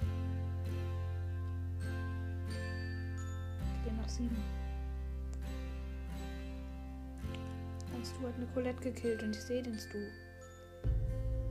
Es 4.10 4.18
leben 4.18 4.36
noch 4.36 4.36
sieben. 4.36 4.38
Und 7.96 8.06
Stu 8.06 8.28
hat 8.28 8.36
eine 8.36 8.48
Colette 8.48 8.82
gekillt 8.82 9.22
und 9.24 9.36
ich 9.36 9.42
sehe 9.42 9.62
den 9.62 9.78
Stu. 9.78 9.98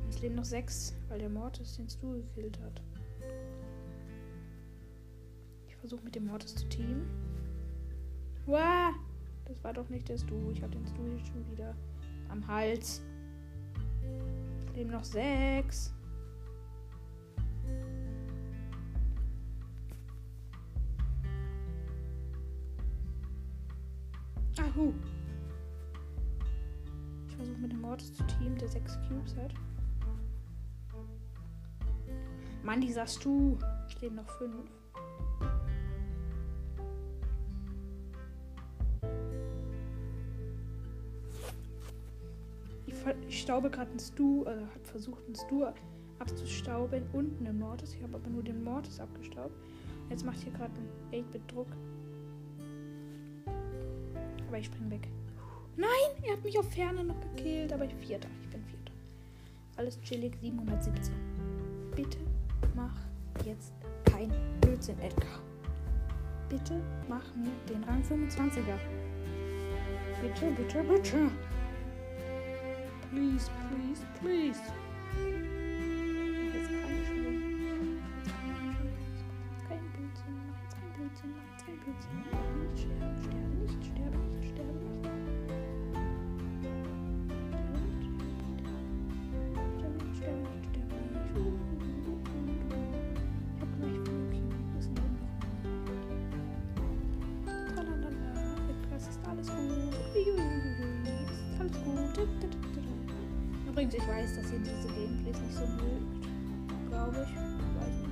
Es 0.09 0.21
leben 0.21 0.35
noch 0.35 0.45
sechs, 0.45 0.97
weil 1.09 1.21
der 1.21 1.29
Mortis 1.29 1.77
den 1.77 1.89
Stu 1.89 2.15
gekillt 2.15 2.59
hat. 2.61 2.83
Ich 5.69 5.77
versuche 5.77 6.03
mit 6.03 6.15
dem 6.15 6.27
Mortis 6.27 6.57
zu 6.57 6.69
teamen. 6.69 7.07
Wow! 8.47 8.95
Das 9.45 9.63
war 9.63 9.73
doch 9.73 9.89
nicht 9.89 10.09
der 10.09 10.19
Stu. 10.19 10.51
Ich 10.53 10.63
habe 10.63 10.73
den 10.73 10.87
Stu 10.87 11.03
schon 11.31 11.51
wieder 11.53 11.75
am 12.29 12.47
Hals. 12.47 13.03
Es 14.67 14.75
leben 14.75 14.91
noch 14.91 15.05
sechs. 15.05 15.95
Ahu. 24.79 24.93
Ich 27.29 27.37
versuche 27.37 27.59
mit 27.59 27.73
dem 27.73 27.81
Mortis 27.81 28.13
zu 28.13 28.25
teamen, 28.27 28.57
der 28.59 28.69
sechs 28.69 28.97
Cubes 29.09 29.35
hat. 29.37 29.53
Mann, 32.63 32.81
dieser 32.81 33.07
Stu. 33.07 33.57
Es 33.89 34.01
leben 34.01 34.17
noch 34.17 34.29
fünf. 34.29 34.71
Ich 43.27 43.41
staube 43.41 43.71
gerade 43.71 43.91
einen 43.91 44.01
Stu, 44.01 44.45
also 44.45 44.67
hat 44.67 44.87
versucht 44.87 45.25
einen 45.25 45.35
Stu 45.35 45.65
abzustauben 46.19 47.05
und 47.13 47.39
einen 47.41 47.59
Mortis. 47.59 47.95
Ich 47.95 48.03
habe 48.03 48.17
aber 48.17 48.29
nur 48.29 48.43
den 48.43 48.63
Mortis 48.63 49.01
abgestaubt. 49.01 49.55
Jetzt 50.11 50.25
macht 50.27 50.39
hier 50.39 50.53
gerade 50.53 50.73
ein 51.13 51.23
8-Bit-Druck. 51.25 51.69
Aber 54.49 54.59
ich 54.59 54.67
spring 54.67 54.91
weg. 54.91 55.07
Nein, 55.77 56.25
er 56.25 56.33
hat 56.33 56.43
mich 56.43 56.59
auf 56.59 56.69
Ferne 56.73 57.05
noch 57.05 57.21
gekillt, 57.21 57.73
aber 57.73 57.85
ich 57.85 57.95
Vierter. 57.95 58.29
Ich 58.43 58.49
bin 58.49 58.65
Vierter. 58.65 58.93
Alles 59.77 60.01
chillig, 60.01 60.37
717. 60.41 61.15
Bitte 61.95 62.19
mach 62.75 62.95
jetzt 63.45 63.73
kein 64.05 64.33
Blödsinn, 64.61 64.99
Edgar. 64.99 65.41
Bitte 66.49 66.81
mach 67.09 67.25
mir 67.37 67.53
den 67.69 67.85
Rang 67.85 68.03
25er. 68.03 68.79
Bitte, 70.23 70.51
bitte, 70.57 70.83
bitte. 70.83 71.31
Please, 73.11 73.51
please, 73.71 74.03
please. 74.21 74.61
Weiß, 104.29 104.37
dass 104.37 104.53
ihr 104.53 104.59
diese 104.59 104.89
Gameplays 104.89 105.41
nicht 105.41 105.55
so 105.55 105.67
mögt. 105.67 106.27
Glaube 106.89 107.27
ich. 107.29 107.37
Weiß 107.81 107.97
nicht. 107.97 108.11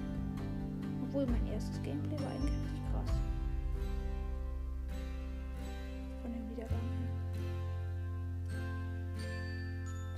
Obwohl 1.02 1.26
mein 1.26 1.46
erstes 1.46 1.82
Gameplay 1.82 2.18
war 2.20 2.30
eigentlich 2.30 2.52
richtig 2.52 2.82
krass. 2.92 3.10
Von 6.22 6.32
dem 6.32 6.50
Wiedergang 6.50 6.78
her. 6.78 7.08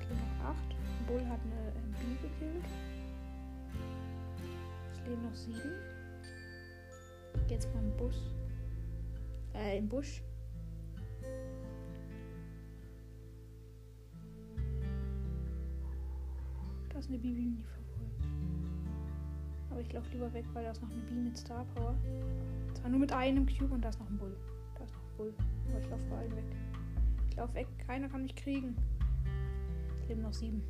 Es 0.01 0.09
leben 0.09 0.21
noch 0.21 0.45
8. 0.47 0.57
Bull 1.07 1.27
hat 1.27 1.41
eine 1.45 1.69
äh, 1.69 1.83
Bee 1.99 2.29
gekillt. 2.29 2.65
Es 4.93 5.09
leben 5.09 5.23
noch 5.23 5.35
7. 5.35 5.59
Jetzt 7.49 7.75
mal 7.75 7.83
im 7.83 7.97
Bus. 7.97 8.17
Äh, 9.55 9.79
im 9.79 9.89
Busch. 9.89 10.23
Eine 17.09 17.19
Bibi, 17.19 17.57
die 17.57 17.63
verfolgt. 17.63 17.89
Aber 19.71 19.81
ich 19.81 19.93
laufe 19.93 20.11
lieber 20.13 20.33
weg, 20.33 20.45
weil 20.53 20.65
da 20.65 20.71
ist 20.71 20.83
noch 20.83 20.91
eine 20.91 21.01
Bibi 21.01 21.21
mit 21.21 21.37
Star 21.37 21.65
Power. 21.75 21.95
Zwar 22.75 22.91
nur 22.91 23.01
mit 23.01 23.13
einem 23.13 23.47
Cube 23.47 23.75
und 23.75 23.83
da 23.83 23.89
ist 23.89 23.99
noch 23.99 24.09
ein 24.09 24.19
Bull. 24.19 24.37
Da 24.77 24.85
ist 24.85 24.95
noch 24.95 25.03
ein 25.03 25.17
Bull. 25.17 25.35
Aber 25.71 25.81
ich 25.81 25.89
laufe 25.91 26.05
vor 26.09 26.19
allen 26.19 26.37
weg. 26.37 26.45
Ich 27.31 27.37
laufe 27.37 27.55
weg, 27.55 27.67
keiner 27.87 28.09
kann 28.09 28.23
mich 28.23 28.35
kriegen. 28.35 28.77
Es 30.03 30.09
leben 30.09 30.23
noch 30.23 30.33
sieben. 30.33 30.63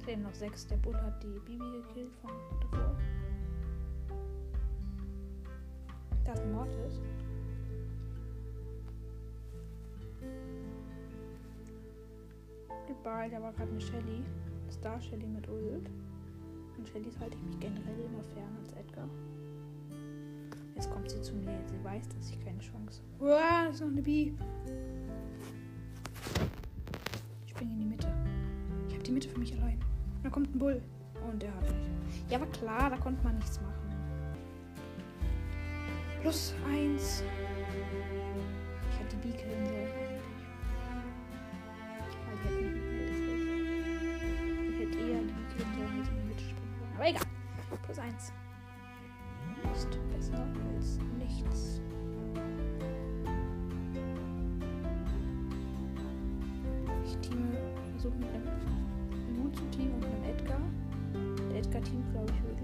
Es 0.00 0.06
leben 0.06 0.22
noch 0.22 0.34
sechs. 0.34 0.66
Der 0.66 0.76
Bull 0.76 0.96
hat 0.96 1.22
die 1.22 1.38
Bibi 1.40 1.82
gekillt 1.82 2.14
von 2.22 2.30
davor. 2.60 2.96
Ein 6.42 6.52
Mortis. 6.52 7.00
Goodbye, 12.86 13.28
da 13.30 13.42
war 13.42 13.52
gerade 13.52 13.70
eine 13.70 13.80
Shelly. 13.80 14.22
Star 14.70 15.00
Shelly 15.00 15.26
mit 15.26 15.48
Ult. 15.48 15.90
Von 16.74 16.86
Shellys 16.86 17.18
halte 17.18 17.36
ich 17.36 17.42
mich 17.42 17.60
generell 17.60 18.00
immer 18.00 18.22
fern 18.22 18.56
als 18.60 18.72
Edgar. 18.72 19.08
Jetzt 20.74 20.90
kommt 20.90 21.10
sie 21.10 21.20
zu 21.20 21.34
mir. 21.34 21.58
Sie 21.66 21.82
weiß, 21.84 22.08
dass 22.08 22.30
ich 22.30 22.44
keine 22.44 22.60
Chance 22.60 23.02
habe. 23.18 23.30
Uah, 23.32 23.64
da 23.64 23.70
ist 23.70 23.80
noch 23.80 23.88
eine 23.88 24.02
Bee. 24.02 24.32
Ich 27.44 27.50
springe 27.50 27.72
in 27.72 27.80
die 27.80 27.86
Mitte. 27.86 28.06
Ich 28.88 28.94
habe 28.94 29.02
die 29.02 29.12
Mitte 29.12 29.28
für 29.28 29.40
mich 29.40 29.52
allein. 29.54 29.80
Da 30.22 30.30
kommt 30.30 30.54
ein 30.54 30.58
Bull. 30.58 30.80
Und 31.28 31.42
der 31.42 31.52
hat 31.54 31.62
mich. 31.62 32.30
Ja, 32.30 32.40
war 32.40 32.46
klar, 32.48 32.90
da 32.90 32.96
konnte 32.96 33.22
man 33.24 33.36
nichts 33.36 33.60
machen. 33.60 33.87
Plus 36.20 36.54
eins. 36.68 37.22
Ich 38.90 38.98
hätte 38.98 39.16
Bee 39.18 39.32
killen 39.32 39.66
sollen 39.66 39.88
Ich 44.68 44.80
hätte 44.80 44.98
eher 44.98 45.20
Bee 45.20 45.44
killen 45.54 45.72
sollen, 45.76 46.00
als 46.00 46.08
in 46.08 46.14
die 46.16 46.26
Mitte 46.28 46.42
springen 46.42 46.74
sollen. 46.78 46.94
Aber 46.96 47.08
egal. 47.08 47.22
Plus 47.84 47.98
eins. 47.98 48.32
Ist 49.74 49.98
besser 50.12 50.46
als 50.74 50.98
nichts. 51.18 51.80
Ich 57.04 57.16
teame, 57.18 57.58
versuche 57.92 58.16
mit 58.16 58.28
einem 58.28 58.48
Lu 59.36 59.50
zu 59.50 59.64
teamen 59.70 59.94
und 59.94 60.00
mit 60.00 60.10
einem 60.10 60.24
Edgar. 60.24 60.60
Der 61.50 61.58
Edgar 61.58 61.82
teamt, 61.82 62.10
glaube 62.12 62.32
ich, 62.32 62.57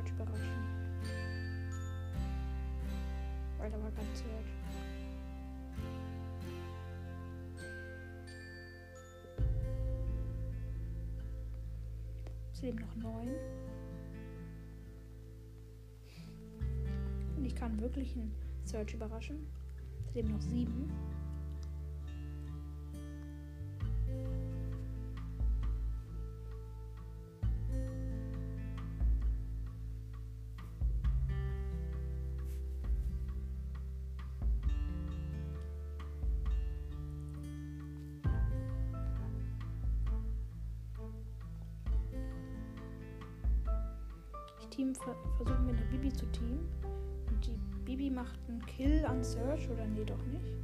Search 0.00 0.12
überraschen. 0.12 0.64
Da 3.58 3.82
war 3.82 3.90
kein 3.90 4.14
Search. 4.14 4.30
Es 12.52 12.62
leben 12.62 12.78
noch 12.78 12.96
neun. 12.96 13.28
Und 17.36 17.44
ich 17.44 17.54
kann 17.54 17.78
wirklich 17.80 18.16
einen 18.16 18.34
Search 18.64 18.94
überraschen. 18.94 19.46
Es 20.08 20.14
leben 20.14 20.30
noch 20.30 20.40
sieben. 20.40 20.90
Zu 46.20 46.26
teamen. 46.26 46.68
Und 47.28 47.46
die 47.46 47.58
Bibi 47.84 48.10
macht 48.10 48.38
einen 48.48 48.64
Kill 48.66 49.04
an 49.06 49.24
Search 49.24 49.68
oder 49.70 49.86
nee, 49.86 50.04
doch 50.04 50.22
nicht. 50.26 50.54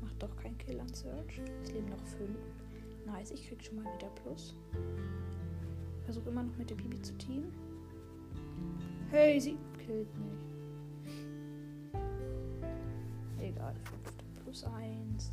Macht 0.00 0.22
doch 0.22 0.36
keinen 0.36 0.56
Kill 0.58 0.78
an 0.78 0.92
Search. 0.94 1.40
Es 1.62 1.72
leben 1.72 1.88
noch 1.88 2.04
fünf. 2.04 2.38
Nice, 3.06 3.32
ich 3.32 3.48
krieg 3.48 3.62
schon 3.62 3.82
mal 3.82 3.92
wieder 3.96 4.08
Plus. 4.22 4.54
Versuche 6.04 6.28
immer 6.28 6.44
noch 6.44 6.56
mit 6.56 6.70
der 6.70 6.76
Bibi 6.76 7.00
zu 7.02 7.16
teamen. 7.18 7.52
Hey, 9.10 9.40
sie 9.40 9.58
killt 9.78 10.08
mich. 10.18 10.38
Egal, 13.40 13.74
fünfte 13.84 14.24
plus 14.42 14.64
1, 14.64 15.32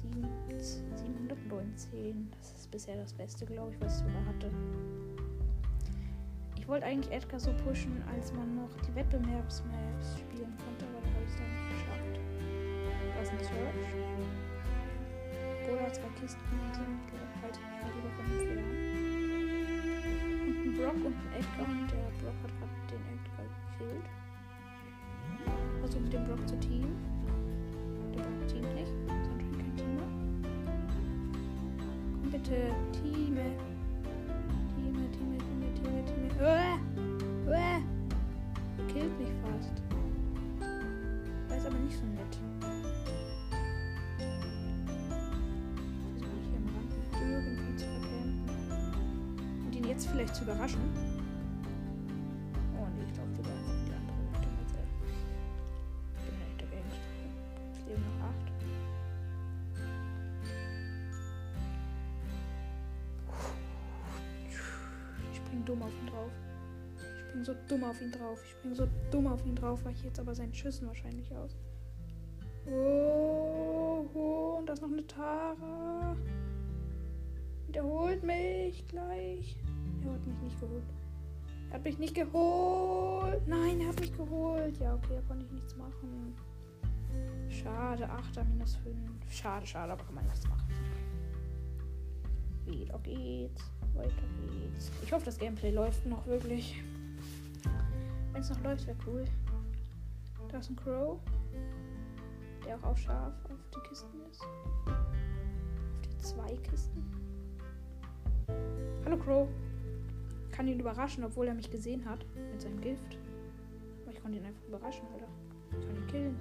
719. 0.95 2.29
Das 2.37 2.53
ist 2.53 2.71
bisher 2.71 2.97
das 2.97 3.13
Beste, 3.13 3.45
glaube 3.45 3.73
ich, 3.73 3.81
was 3.81 3.99
ich 3.99 4.07
sogar 4.07 4.25
hatte. 4.25 4.49
Wollte 6.69 6.85
eigentlich 6.85 7.11
Edgar 7.11 7.39
so 7.39 7.51
pushen, 7.65 8.03
als 8.13 8.31
man 8.31 8.55
noch 8.55 8.69
die 8.87 8.93
Wettbewerbsmaps 8.93 10.19
spielen 10.19 10.53
konnte, 10.61 10.85
aber 10.85 11.01
da 11.01 11.09
habe 11.09 11.25
ich 11.25 11.31
es 11.31 11.37
dann 11.37 11.49
nicht 11.49 11.65
geschafft. 11.73 12.19
Ist 13.23 13.31
ein 13.31 13.39
Search. 13.39 13.89
Da 15.65 15.93
zwei 15.93 16.09
Kisten 16.21 16.45
sind, 16.71 17.09
halt 17.41 17.57
lieber 17.95 18.11
von 18.13 18.25
dem 18.29 18.37
fern. 18.45 18.69
Und 20.45 20.57
ein 20.61 20.71
Brock 20.77 20.99
und 21.05 21.15
ein 21.17 21.29
Edgar 21.39 21.67
und 21.67 21.89
der 21.89 22.05
Brock 22.21 22.37
hat 22.43 22.53
gerade 22.59 22.77
den 22.91 23.01
Edgar 23.17 23.45
gekillt. 23.79 24.07
Versuche 25.79 26.03
mit 26.03 26.13
dem 26.13 26.23
Brock 26.25 26.43
zu 26.47 26.55
teamen. 26.59 26.95
Der 28.13 28.21
Brock 28.21 28.47
teamt 28.47 28.73
nicht. 28.75 28.93
Ist 28.93 29.09
anscheinend 29.09 29.57
kein 29.57 29.75
Teamer. 29.75 30.07
Komm 32.21 32.29
bitte. 32.29 32.57
Teame, 32.93 33.57
Teame, 35.81 36.03
Teame, 36.03 36.05
Teame, 36.05 36.27
Teame. 36.29 36.41
Uah! 36.41 36.77
Uah! 37.47 37.81
Er 38.77 38.85
killt 38.87 39.19
mich 39.19 39.29
fast. 39.41 39.81
Er 41.49 41.57
ist 41.57 41.65
aber 41.65 41.77
nicht 41.79 41.97
so 41.97 42.05
nett. 42.05 42.37
Versuche 46.11 46.37
ich 46.41 46.47
hier 46.49 46.59
am 46.59 46.67
Rand 46.75 46.91
irgendwie 47.21 47.75
zu 47.77 47.85
verkämpfen. 47.85 48.39
Und 49.65 49.75
ihn 49.75 49.85
jetzt 49.85 50.07
vielleicht 50.07 50.35
zu 50.35 50.43
überraschen. 50.43 50.81
Dumm 67.69 67.83
auf 67.83 68.01
ihn 68.01 68.11
drauf. 68.11 68.41
Ich 68.43 68.51
spring 68.51 68.75
so 68.75 68.87
dumm 69.11 69.27
auf 69.27 69.45
ihn 69.45 69.55
drauf, 69.55 69.79
weil 69.85 69.93
ich 69.93 70.03
jetzt 70.03 70.19
aber 70.19 70.35
seinen 70.35 70.53
Schüssen 70.53 70.87
wahrscheinlich 70.87 71.33
aus. 71.35 71.55
Oh, 72.65 74.05
oh, 74.13 74.55
und 74.59 74.67
da 74.67 74.73
ist 74.73 74.81
noch 74.81 74.91
eine 74.91 75.05
Tara. 75.07 76.15
Der 77.69 77.83
holt 77.83 78.23
mich 78.23 78.87
gleich. 78.87 79.57
Er 80.03 80.13
hat 80.13 80.25
mich 80.25 80.37
nicht 80.41 80.59
geholt. 80.59 80.83
Er 81.69 81.75
hat 81.75 81.83
mich 81.83 81.99
nicht 81.99 82.15
geholt. 82.15 83.47
Nein, 83.47 83.81
er 83.81 83.89
hat 83.89 83.99
mich 83.99 84.15
geholt. 84.15 84.77
Ja, 84.79 84.95
okay, 84.95 85.15
da 85.15 85.21
konnte 85.27 85.45
ich 85.45 85.51
nichts 85.51 85.75
machen. 85.75 86.35
Schade, 87.47 88.09
8 88.09 88.47
minus 88.47 88.75
5. 88.77 88.97
Schade, 89.29 89.65
schade, 89.65 89.93
aber 89.93 90.03
kann 90.03 90.15
man 90.15 90.25
nichts 90.25 90.47
machen. 90.47 90.67
Wieder 92.65 92.99
geht's. 92.99 93.71
Weiter 93.93 94.13
geht's. 94.41 94.91
Ich 95.03 95.11
hoffe, 95.11 95.25
das 95.25 95.37
Gameplay 95.37 95.71
läuft 95.71 96.05
noch 96.05 96.25
wirklich. 96.27 96.81
Wenn 98.39 98.45
es 98.45 98.51
noch 98.51 98.63
läuft, 98.63 98.87
wäre 98.87 98.97
cool. 99.05 99.25
Da 100.47 100.59
ist 100.59 100.69
ein 100.69 100.77
Crow. 100.77 101.19
Der 102.65 102.77
auch, 102.77 102.83
auch 102.83 102.97
scharf 102.97 103.33
auf 103.43 103.69
die 103.75 103.89
Kisten 103.89 104.17
ist. 104.31 104.41
Auf 104.41 106.07
die 106.07 106.17
zwei 106.19 106.55
Kisten. 106.55 107.03
Hallo 109.03 109.17
Crow. 109.17 109.49
Kann 110.53 110.69
ihn 110.69 110.79
überraschen, 110.79 111.25
obwohl 111.25 111.47
er 111.47 111.53
mich 111.53 111.69
gesehen 111.69 112.05
hat. 112.05 112.25
Mit 112.49 112.61
seinem 112.61 112.79
Gift. 112.79 113.17
Aber 114.03 114.13
ich 114.13 114.21
konnte 114.21 114.37
ihn 114.37 114.45
einfach 114.45 114.63
überraschen, 114.69 115.05
Alter. 115.11 115.27
Ich 115.77 115.85
kann 115.85 115.97
ihn 115.97 116.07
killen. 116.07 116.39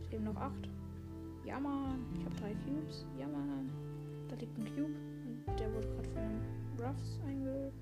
Es 0.00 0.12
leben 0.12 0.22
noch 0.22 0.36
acht. 0.36 0.68
Ja, 1.44 1.58
Mann. 1.58 2.06
Ich 2.16 2.24
habe 2.24 2.36
drei 2.36 2.54
Cubes. 2.64 3.04
Ja, 3.18 3.26
Mann. 3.26 3.68
Da 4.28 4.36
liegt 4.36 4.56
ein 4.56 4.66
Cube. 4.66 4.94
Und 5.48 5.58
der 5.58 5.74
wurde 5.74 5.88
gerade 5.88 6.08
von 6.10 6.40
Ruffs 6.86 7.18
eingenommen, 7.26 7.72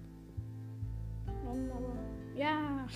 aber. 1.77 2.22
Ja! 2.35 2.87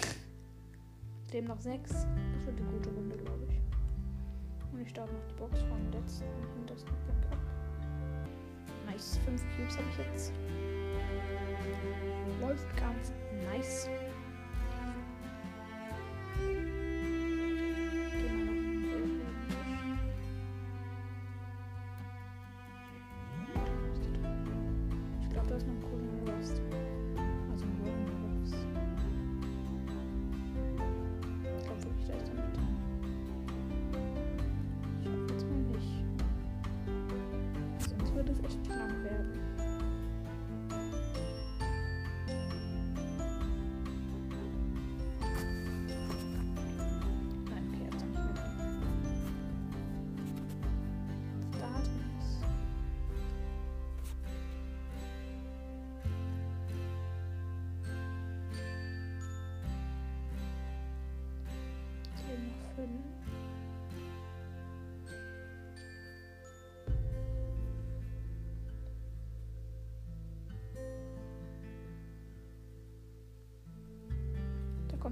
Leben 1.32 1.48
noch 1.48 1.60
sechs. 1.60 1.90
Das 1.90 2.46
wird 2.46 2.58
eine 2.58 2.70
gute 2.70 2.88
Runde, 2.90 3.16
glaube 3.16 3.46
ich. 3.50 3.60
Und 4.72 4.80
ich 4.80 4.88
starte 4.88 5.12
noch 5.12 5.26
die 5.28 5.34
Box 5.34 5.60
vom 5.62 5.90
letzten 5.92 6.24
hintersten 6.56 6.92
Backup. 7.06 7.38
Nice. 8.86 9.18
Fünf 9.24 9.42
Cubes 9.56 9.76
habe 9.76 9.86
ich 9.90 9.98
jetzt. 9.98 10.32
Läuft 12.40 12.76
ganz 12.76 13.12
nice. 13.50 13.88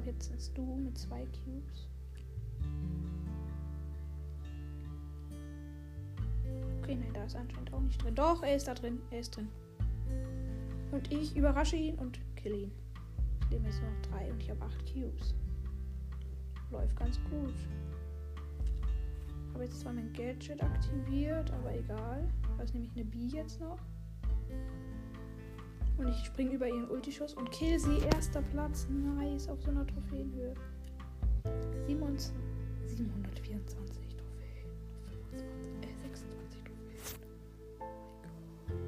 Jetzt 0.05 0.31
hast 0.35 0.57
du 0.57 0.63
mit 0.77 0.99
zwei 0.99 1.25
Cubes. 1.27 1.89
Okay, 6.81 6.97
nein, 6.97 7.11
da 7.15 7.25
ist 7.25 7.37
anscheinend 7.37 7.73
auch 7.73 7.81
nicht 7.81 8.03
drin. 8.03 8.15
Doch, 8.15 8.43
er 8.43 8.57
ist 8.57 8.69
da 8.69 8.75
drin. 8.75 9.01
Er 9.11 9.21
ist 9.21 9.35
drin. 9.35 9.49
Und 10.93 11.11
ich 11.13 11.35
überrasche 11.35 11.77
ihn 11.77 11.95
und 11.99 12.21
kill 12.37 12.55
ihn. 12.55 12.73
Jetzt 13.51 13.81
nur 13.81 13.91
noch 13.91 14.03
drei 14.03 14.31
und 14.31 14.43
ich 14.43 14.51
habe 14.51 14.63
acht 14.63 14.93
Cubes. 14.93 15.35
Läuft 16.71 16.97
ganz 16.97 17.19
gut. 17.31 17.55
Habe 19.55 19.65
jetzt 19.65 19.81
zwar 19.81 19.93
mein 19.93 20.13
Gadget 20.13 20.63
aktiviert, 20.63 21.51
aber 21.53 21.75
egal. 21.75 22.29
Ist 22.63 22.75
nämlich 22.75 22.93
eine 22.95 23.05
B 23.05 23.19
jetzt 23.27 23.61
noch. 23.61 23.79
Und 25.97 26.09
ich 26.09 26.25
springe 26.25 26.55
über 26.55 26.67
ihren 26.67 26.91
Ultischuss 26.91 27.35
und 27.35 27.51
kill 27.53 27.79
sie. 27.79 27.99
Erster 28.15 28.43
Platz. 28.43 28.89
Nice. 28.91 29.47
Auf 29.49 29.63
so 29.63 29.71
einer 29.71 29.87
Trophäenhöhe. 29.87 30.55
724 31.87 34.17
Trophäen. 34.17 34.71
25, 35.31 35.83
äh, 35.83 35.87
26 36.03 36.65
Trophäen. 36.65 36.99
Oh 37.81 37.85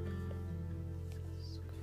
mein 0.03 0.27
Gott. 0.27 0.35
Das 1.13 1.23
ist 1.43 1.53
so 1.53 1.61
krass. 1.61 1.77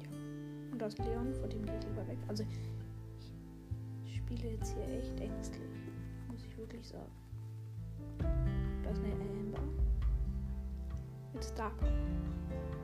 Ja. 0.00 0.08
Und 0.72 0.78
das 0.80 0.96
Leon, 0.98 1.34
vor 1.34 1.48
dem 1.48 1.64
ich 1.64 1.84
lieber 1.86 2.06
weg. 2.08 2.18
Also, 2.28 2.44
ich 4.04 4.16
spiele 4.16 4.50
jetzt 4.52 4.74
hier 4.74 4.88
echt 4.88 5.20
ängstlich. 5.20 5.90
Muss 6.30 6.42
ich 6.44 6.56
wirklich 6.56 6.86
sagen. 6.86 7.12
Da 8.82 8.90
ist 8.90 9.02
eine 9.02 9.12
Amber. 11.34 11.72
Mit 11.80 12.83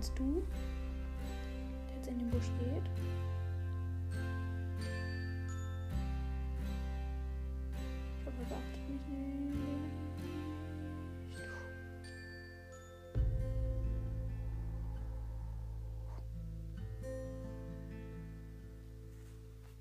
Ist 0.00 0.18
du, 0.18 0.42
der 1.88 1.96
jetzt 1.96 2.08
in 2.08 2.18
den 2.18 2.28
Busch 2.30 2.50
geht. 2.58 2.82
Ich 8.18 8.26
hoffe, 8.26 8.36
er 8.40 8.48
beachtet 8.48 8.88
mich 8.88 9.06
nicht. 9.08 9.52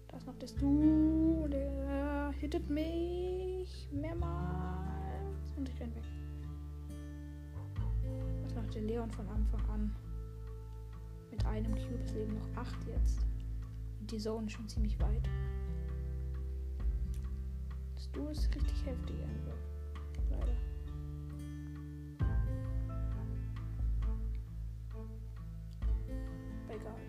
Da 0.07 0.17
ist 0.17 0.27
noch 0.27 0.37
das 0.37 0.53
Du, 0.53 1.47
der 1.49 2.31
hittet 2.39 2.69
mich 2.69 3.89
mehrmals 3.91 5.57
und 5.57 5.67
ich 5.67 5.79
renn 5.79 5.95
weg. 5.95 6.20
Der 8.73 8.81
Leon 8.83 9.11
von 9.11 9.27
Anfang 9.27 9.69
an. 9.69 9.95
Mit 11.29 11.45
einem 11.45 11.73
Cube, 11.75 12.03
es 12.05 12.13
leben 12.13 12.33
noch 12.35 12.61
acht 12.61 12.77
jetzt. 12.87 13.19
Und 13.99 14.11
die 14.11 14.17
Zone 14.17 14.49
schon 14.49 14.67
ziemlich 14.69 14.99
weit. 14.99 15.29
Das 17.95 18.11
Du 18.11 18.27
ist 18.27 18.53
richtig 18.55 18.85
heftig 18.85 19.15
einfach. 19.21 19.57
Leider. 20.29 20.53
Aber 26.65 26.73
egal. 26.73 26.99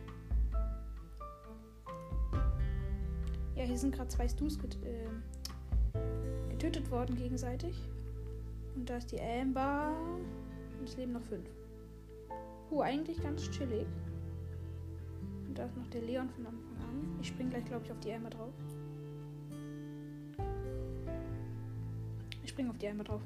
Ja, 3.55 3.65
hier 3.65 3.79
sind 3.79 3.95
gerade 3.95 4.09
zwei 4.09 4.29
Stus 4.29 4.59
get 4.59 4.77
äh, 4.85 5.07
getötet 6.51 6.91
worden 6.91 7.17
gegenseitig. 7.17 7.89
Und 8.75 8.91
da 8.91 8.97
ist 8.97 9.13
die 9.13 9.21
Amber. 9.21 9.93
Und 10.83 10.89
es 10.89 10.97
leben 10.97 11.12
noch 11.12 11.22
fünf. 11.22 11.49
Puh, 12.68 12.80
eigentlich 12.80 13.22
ganz 13.22 13.49
chillig. 13.53 13.87
Und 15.47 15.57
da 15.57 15.66
ist 15.66 15.76
noch 15.76 15.87
der 15.87 16.03
Leon 16.03 16.28
von 16.28 16.45
Anfang 16.45 16.76
an. 16.78 17.18
Ich 17.20 17.28
spring 17.28 17.51
gleich, 17.51 17.64
glaube 17.66 17.85
ich, 17.85 17.93
auf 17.93 18.01
die 18.01 18.12
Amber 18.12 18.30
drauf. 18.30 18.53
Ich 22.43 22.51
spring 22.51 22.68
auf 22.68 22.78
die 22.78 22.89
Amber 22.89 23.05
drauf. 23.05 23.22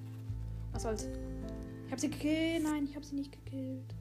Was 0.75 0.83
soll's? 0.83 1.09
Ich 1.87 1.91
habe 1.91 1.99
sie 1.99 2.11
gekillt. 2.11 2.63
Nein, 2.63 2.85
ich 2.85 2.95
habe 2.95 3.07
sie 3.07 3.15
nicht 3.15 3.33
gekillt. 3.33 3.95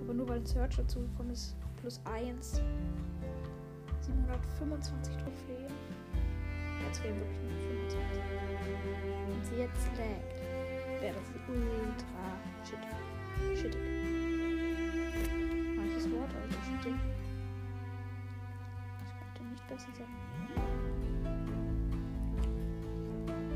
Aber 0.00 0.14
nur 0.14 0.28
weil 0.28 0.38
ein 0.38 0.46
Search 0.46 0.76
dazu 0.76 1.00
gekommen 1.00 1.30
ist. 1.30 1.56
Plus 1.80 2.00
1. 2.04 2.62
725 4.02 5.16
Trophäen. 5.16 5.72
Jetzt 6.86 7.00
fehlen 7.00 7.16
wirklich 7.18 7.40
nur 7.40 7.50
25. 7.88 7.98
Wenn 9.26 9.44
sie 9.44 9.56
jetzt 9.56 9.86
laggt, 9.98 10.33
wäre 11.04 11.20
ultra 11.48 12.24
shittig. 12.64 13.60
Shittig. 13.60 13.80
Manches 15.76 16.10
Wort, 16.10 16.30
also 16.40 16.58
shittig. 16.64 16.94
Das 19.00 19.10
könnte 19.18 19.42
nicht 19.50 19.66
besser 19.68 19.92
sein. 19.98 20.12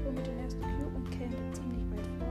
Nur 0.05 0.13
mit 0.13 0.27
dem 0.27 0.39
ersten 0.41 0.61
Cube 0.61 0.95
und 0.95 1.11
campt 1.11 1.57
ziemlich 1.57 1.91
weit 1.91 2.07
vorne, 2.19 2.28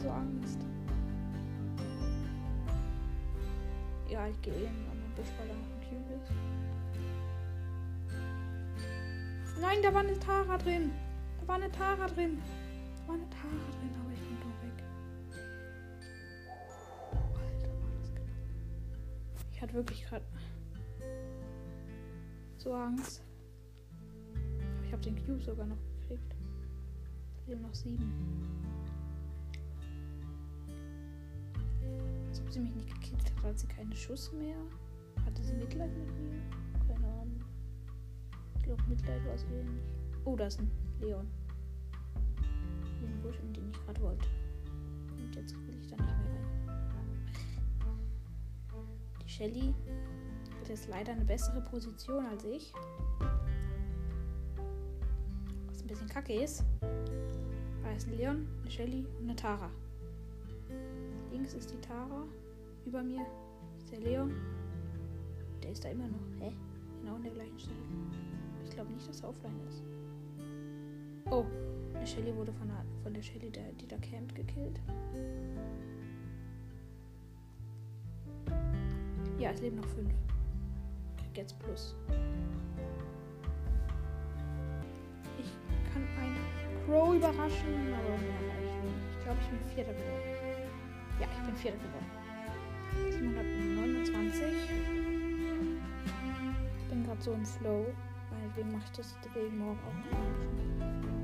so 0.00 0.10
Angst. 0.10 0.58
Ja, 4.08 4.26
ich 4.26 4.40
gehe 4.42 4.54
eben 4.54 4.86
an 4.90 4.98
den 4.98 5.14
Busch, 5.16 5.32
weil 5.38 5.48
da 5.48 5.54
noch 5.54 5.68
ein 5.68 5.80
Cube 5.88 6.14
ist. 6.14 6.32
Nein, 9.60 9.82
da 9.82 9.92
war 9.92 10.00
eine 10.00 10.18
Tara 10.18 10.56
drin. 10.56 10.92
Da 11.40 11.48
war 11.48 11.56
eine 11.56 11.70
Tara 11.70 12.06
drin. 12.06 12.38
Da 12.96 13.08
war 13.08 13.14
eine 13.16 13.28
Tara 13.28 13.70
drin, 13.78 13.90
aber 14.00 14.12
ich 14.12 14.20
bin 14.20 14.38
doch 14.40 14.62
weg. 14.62 14.84
Alter, 17.34 17.68
war 17.68 17.90
das 18.00 18.14
knapp. 18.14 18.28
Ich 19.52 19.60
hatte 19.60 19.74
wirklich 19.74 20.06
gerade 20.06 20.24
so 22.56 22.72
Angst. 22.72 23.22
Aber 24.34 24.84
ich 24.86 24.92
habe 24.92 25.02
den 25.02 25.16
Cube 25.26 25.42
sogar 25.42 25.66
noch 25.66 25.78
gekriegt. 26.00 26.34
Haben 27.50 27.62
noch 27.62 27.74
sieben. 27.74 28.12
Ob 32.48 32.54
sie 32.54 32.60
mich 32.60 32.74
nicht 32.76 32.88
gekillt 32.88 33.22
hat, 33.36 33.44
hat 33.44 33.58
sie 33.58 33.66
keinen 33.66 33.94
Schuss 33.94 34.32
mehr. 34.32 34.56
Hatte 35.26 35.42
sie 35.42 35.52
Mitleid 35.52 35.90
mit 35.94 36.06
mir? 36.18 36.40
Keine 36.88 37.06
Ahnung. 37.06 37.44
Ich 38.56 38.62
glaube, 38.62 38.82
Mitleid 38.88 39.22
war 39.26 39.34
es 39.34 39.44
eh 39.44 39.64
nicht. 39.64 39.84
Oh, 40.24 40.34
da 40.34 40.46
ist 40.46 40.58
ein 40.58 40.70
Leon. 40.98 41.28
Den 43.02 43.20
Busch, 43.20 43.38
in 43.40 43.52
den 43.52 43.70
ich 43.70 43.84
gerade 43.84 44.00
wollte. 44.00 44.26
Und 45.10 45.36
jetzt 45.36 45.54
will 45.54 45.76
ich 45.78 45.88
da 45.88 45.96
nicht 45.96 46.08
mehr 46.08 46.40
rein. 46.86 47.18
Die 49.22 49.28
Shelly 49.28 49.74
hat 50.58 50.68
jetzt 50.70 50.88
leider 50.88 51.12
eine 51.12 51.26
bessere 51.26 51.60
Position 51.60 52.24
als 52.24 52.44
ich. 52.44 52.72
Was 55.66 55.82
ein 55.82 55.86
bisschen 55.86 56.08
kacke 56.08 56.32
ist. 56.32 56.64
Da 57.82 57.92
ist 57.94 58.08
ein 58.08 58.16
Leon, 58.16 58.48
eine 58.62 58.70
Shelly 58.70 59.06
und 59.18 59.24
eine 59.24 59.36
Tara. 59.36 59.70
Links 61.30 61.52
ist 61.52 61.70
die 61.70 61.80
Tara. 61.82 62.24
Über 62.88 63.02
mir 63.02 63.20
ist 63.76 63.92
der 63.92 64.00
Leon. 64.00 64.32
Der 65.62 65.72
ist 65.72 65.84
da 65.84 65.90
immer 65.90 66.08
noch. 66.08 66.24
Hä? 66.40 66.54
Genau 66.98 67.16
an 67.16 67.22
der 67.22 67.32
gleichen 67.32 67.58
Stelle. 67.58 67.76
Ich 68.64 68.70
glaube 68.70 68.90
nicht, 68.90 69.06
dass 69.06 69.20
er 69.20 69.28
offline 69.28 69.60
ist. 69.68 69.82
Oh, 71.30 71.44
Eine 71.94 72.06
Shelly 72.06 72.34
wurde 72.34 72.50
von 72.50 72.66
der, 72.66 72.82
von 73.02 73.12
der 73.12 73.20
Shelly, 73.20 73.50
der, 73.50 73.72
die 73.74 73.86
da 73.86 73.98
campt, 73.98 74.34
gekillt. 74.34 74.80
Ja, 79.38 79.50
es 79.50 79.60
leben 79.60 79.76
noch 79.76 79.88
fünf. 79.88 80.14
Jetzt 81.34 81.58
plus. 81.58 81.94
Ich 85.38 85.92
kann 85.92 86.04
einen 86.18 86.86
Crow 86.86 87.14
überraschen, 87.14 87.92
aber 87.92 88.16
mehr 88.16 88.40
reicht 88.48 88.82
nicht. 88.82 89.18
Ich 89.18 89.24
glaube, 89.24 89.38
ich 89.42 89.48
bin 89.48 89.74
Vierter 89.74 89.92
geworden. 89.92 90.70
Ja, 91.20 91.26
ich 91.30 91.46
bin 91.46 91.54
Vierter 91.54 91.76
geworden. 91.76 92.27
729. 93.10 94.42
Ich 96.78 96.88
bin 96.88 97.04
gerade 97.04 97.22
so 97.22 97.32
im 97.32 97.44
Flow. 97.44 97.86
Meinetwegen 98.30 98.72
mache 98.72 98.84
ich 98.84 98.96
das 98.96 99.14
deswegen 99.24 99.58
morgen 99.58 99.78
auch 99.78 101.17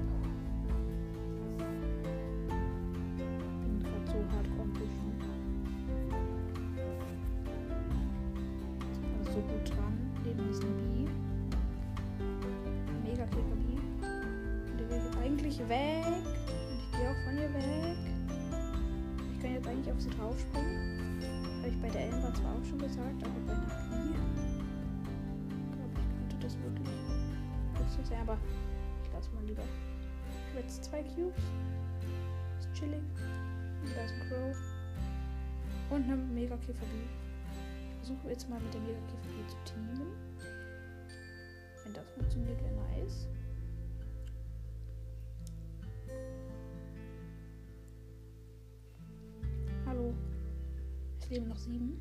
Es 51.34 51.40
leben 51.40 51.48
noch 51.48 51.56
sieben. 51.56 52.00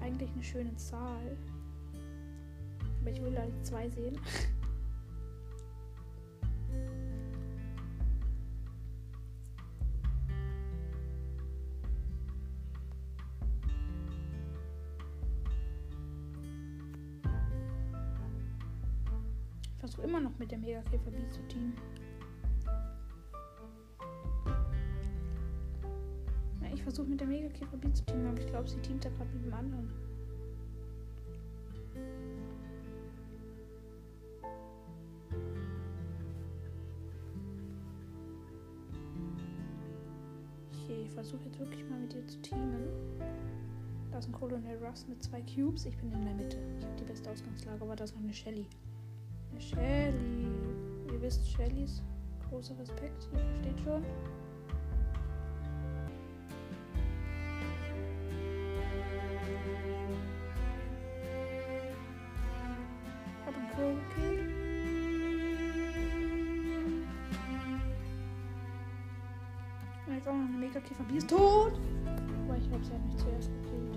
Eigentlich 0.00 0.30
eine 0.32 0.42
schöne 0.42 0.74
Zahl. 0.76 1.36
Aber 3.02 3.10
ich 3.10 3.20
will 3.20 3.34
da 3.34 3.44
die 3.44 3.62
zwei 3.62 3.90
sehen. 3.90 4.18
Ich 19.62 19.78
versuche 19.78 20.02
immer 20.06 20.20
noch 20.20 20.38
mit 20.38 20.50
der 20.50 20.58
Megakäfer 20.58 21.10
zu 21.30 21.42
teamen. 21.48 21.74
Megakäfer 27.52 27.76
B 27.76 27.92
zu 27.92 28.04
teamen, 28.04 28.26
aber 28.26 28.38
ich 28.38 28.46
glaube, 28.46 28.68
sie 28.68 28.78
teamt 28.78 29.04
da 29.04 29.10
gerade 29.10 29.30
mit 29.32 29.44
dem 29.44 29.54
anderen. 29.54 29.90
Okay, 40.72 41.02
ich 41.04 41.10
versuche 41.10 41.44
jetzt 41.44 41.58
wirklich 41.58 41.88
mal 41.88 41.98
mit 42.00 42.12
dir 42.12 42.26
zu 42.26 42.40
teamen. 42.42 42.88
Da 44.10 44.18
ist 44.18 44.28
ein 44.28 44.32
Colonel 44.32 44.76
Russ 44.84 45.06
mit 45.08 45.22
zwei 45.22 45.42
Cubes. 45.42 45.86
Ich 45.86 45.96
bin 45.96 46.12
in 46.12 46.24
der 46.24 46.34
Mitte. 46.34 46.58
Ich 46.78 46.84
habe 46.84 46.96
die 46.96 47.04
beste 47.04 47.30
Ausgangslage, 47.30 47.82
aber 47.82 47.96
da 47.96 48.04
ist 48.04 48.14
noch 48.14 48.22
eine 48.22 48.32
Shelly. 48.32 48.66
Eine 49.50 49.60
Shelly. 49.60 50.46
Ihr 51.12 51.22
wisst, 51.22 51.48
Shellys 51.48 52.02
großer 52.48 52.78
Respekt. 52.78 53.28
Ihr 53.32 53.38
versteht 53.38 53.80
schon. 53.80 54.04
Jetzt 70.22 70.28
auch 70.28 70.34
noch 70.34 70.48
eine 70.48 70.58
Mega-Käfer. 70.58 71.04
Die 71.10 71.16
ist 71.16 71.28
tot! 71.28 71.72
Aber 72.46 72.56
ich 72.56 72.68
glaube, 72.68 72.84
sie 72.84 72.92
hat 72.92 73.04
mich 73.04 73.16
zuerst 73.16 73.50
gekillt. 73.50 73.90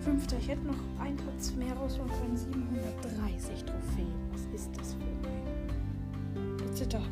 Fünfter. 0.00 0.36
Ich 0.38 0.48
hätte 0.48 0.66
noch 0.66 1.00
einen 1.00 1.16
Platz 1.16 1.54
mehr 1.54 1.74
rausholen 1.74 2.10
können. 2.10 2.36
730 2.36 3.64
Trophäen. 3.64 4.14
Was 4.32 4.60
ist 4.60 4.70
das 4.76 4.94
für 4.94 6.64
ein 6.64 6.74
Zitter. 6.74 7.02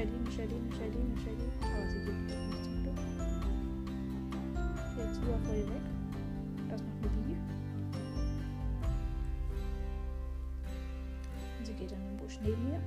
Das 0.00 0.08
eine 0.08 0.30
Shelly, 0.32 0.54
eine 0.54 0.74
Shelly. 1.20 1.46
Aber 1.60 1.86
sie 1.90 2.00
geht 2.06 2.14
nicht 2.26 2.64
zum 2.64 2.82
Glück. 2.82 2.98
Jetzt 4.96 5.18
vor 5.18 5.54
ihr 5.54 5.68
weg. 5.68 5.84
Da 6.70 6.74
ist 6.74 6.84
noch 6.84 6.94
eine 7.02 7.08
Bee. 7.26 7.36
Und 11.58 11.66
sie 11.66 11.74
geht 11.74 11.92
in 11.92 12.02
den 12.02 12.16
Busch 12.16 12.38
neben 12.42 12.70
mir. 12.70 12.80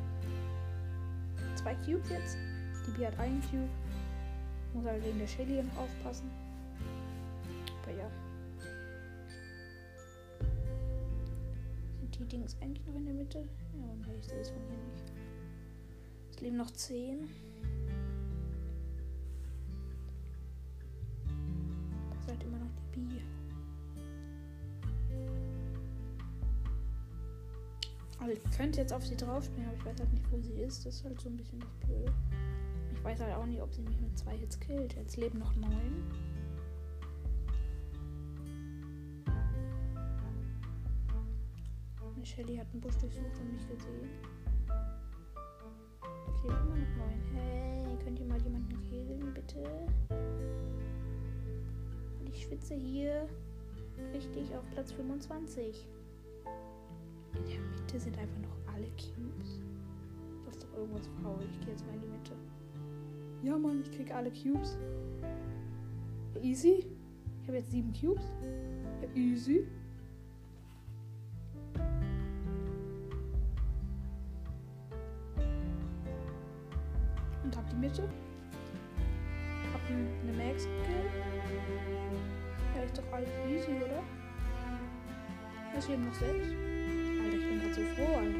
Zwei 1.55 1.75
Cubes 1.75 2.09
jetzt. 2.09 2.37
Die 2.87 2.91
Bee 2.97 3.05
hat 3.05 3.19
einen 3.19 3.41
Cube. 3.41 3.69
Muss 4.73 4.85
halt 4.85 5.05
wegen 5.05 5.19
der 5.19 5.27
Shelly 5.27 5.63
aufpassen. 5.77 6.31
Aber 7.83 7.91
ja. 7.95 8.09
Sind 11.99 12.19
die 12.19 12.25
Dings 12.25 12.57
eigentlich 12.59 12.87
noch 12.87 12.95
in 12.95 13.05
der 13.05 13.13
Mitte? 13.13 13.37
Ja, 13.37 13.85
nee, 14.07 14.17
ich 14.19 14.25
sehe 14.25 14.39
es 14.39 14.49
von 14.49 14.61
hier 14.67 14.77
nicht. 14.91 15.12
Leben 16.43 16.57
noch 16.57 16.71
zehn. 16.71 17.29
Das 22.09 22.19
ist 22.19 22.27
halt 22.27 22.43
immer 22.43 22.57
noch 22.57 22.69
die 22.93 22.99
Bee. 22.99 23.21
Also 28.19 28.33
ich 28.33 28.57
könnte 28.57 28.81
jetzt 28.81 28.91
auf 28.91 29.05
sie 29.05 29.15
draufspringen, 29.15 29.69
aber 29.69 29.77
ich 29.77 29.85
weiß 29.85 29.99
halt 29.99 30.11
nicht, 30.11 30.29
wo 30.31 30.39
sie 30.41 30.51
ist. 30.53 30.85
Das 30.85 30.95
ist 30.95 31.05
halt 31.05 31.21
so 31.21 31.29
ein 31.29 31.37
bisschen 31.37 31.61
das 31.61 31.73
Blöde. 31.87 32.13
Ich 32.93 33.01
weiß 33.01 33.21
halt 33.21 33.35
auch 33.35 33.45
nicht, 33.45 33.61
ob 33.61 33.73
sie 33.73 33.81
mich 33.81 33.99
mit 34.01 34.17
zwei 34.17 34.35
Hits 34.37 34.59
killt. 34.59 34.95
Jetzt 34.95 35.15
leben 35.15 35.39
noch 35.39 35.55
neun. 35.55 36.03
Shelly 42.25 42.55
hat 42.55 42.67
einen 42.71 42.79
Busch 42.79 42.95
durchsucht 42.97 43.37
und 43.39 43.53
mich 43.53 43.67
gesehen. 43.67 44.09
Leben 46.43 46.55
immer 46.55 46.75
noch 46.75 46.95
neun. 46.97 47.21
Hey, 47.33 47.97
könnt 48.03 48.19
ihr 48.19 48.25
mal 48.25 48.41
jemanden 48.41 48.77
killen, 48.89 49.33
bitte? 49.33 49.63
Und 52.19 52.27
ich 52.27 52.43
schwitze 52.43 52.75
hier 52.75 53.27
richtig 54.13 54.53
auf 54.55 54.63
Platz 54.71 54.91
25. 54.91 55.87
In 57.35 57.45
der 57.45 57.59
Mitte 57.59 57.99
sind 57.99 58.17
einfach 58.17 58.39
noch 58.39 58.73
alle 58.73 58.87
Cubes. 58.87 59.61
Das 60.45 60.55
ist 60.57 60.63
doch 60.63 60.77
irgendwas 60.77 61.07
faul. 61.21 61.43
Ich 61.49 61.59
gehe 61.61 61.69
jetzt 61.69 61.85
mal 61.87 61.95
in 61.95 62.01
die 62.01 62.07
Mitte. 62.07 62.33
Ja, 63.43 63.57
Mann, 63.57 63.81
ich 63.81 63.91
krieg 63.91 64.13
alle 64.13 64.31
Cubes. 64.31 64.77
Easy. 66.41 66.85
Ich 67.41 67.47
habe 67.47 67.57
jetzt 67.57 67.71
sieben 67.71 67.93
Cubes. 67.93 68.23
Easy. 69.15 69.65
Die 77.95 78.01
Mitte. 78.01 78.13
Hab 79.71 79.81
eine 79.89 80.33
Max 80.33 80.63
gekillt. 80.63 81.11
Ja, 82.75 82.81
ist 82.83 82.97
doch 82.97 83.03
alles 83.11 83.29
easy, 83.47 83.71
oder? 83.83 84.03
Es 85.77 85.87
leben 85.87 86.05
noch 86.05 86.13
sechs. 86.13 86.47
Alter, 87.23 87.37
ich 87.37 87.47
bin 87.47 87.59
gerade 87.59 87.73
so 87.73 87.81
froh, 87.95 88.15
Alter. 88.17 88.39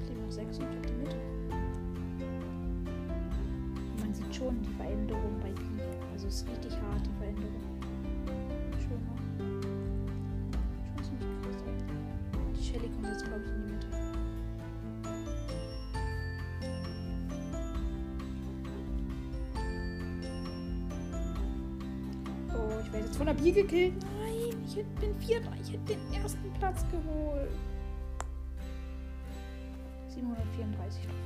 Ich 0.00 0.58
man 4.00 4.14
sieht 4.14 4.34
schon 4.34 4.60
die 4.62 4.68
Veränderung 4.76 5.40
bei 5.40 5.50
die. 5.50 5.80
Also 6.12 6.26
es 6.26 6.42
ist 6.42 6.48
richtig 6.48 6.72
hart, 6.72 7.06
die 7.06 7.18
Veränderung. 7.18 7.71
Stabil 23.32 23.52
gekillt. 23.52 23.94
Nein, 24.20 24.62
ich 24.66 24.74
bin 25.00 25.14
Vierter. 25.14 25.52
Ich 25.60 25.72
hätte 25.72 25.94
den 25.94 26.12
ersten 26.12 26.52
Platz 26.54 26.84
geholt. 26.90 27.50
734 30.08 31.02
Trophäen. 31.02 31.22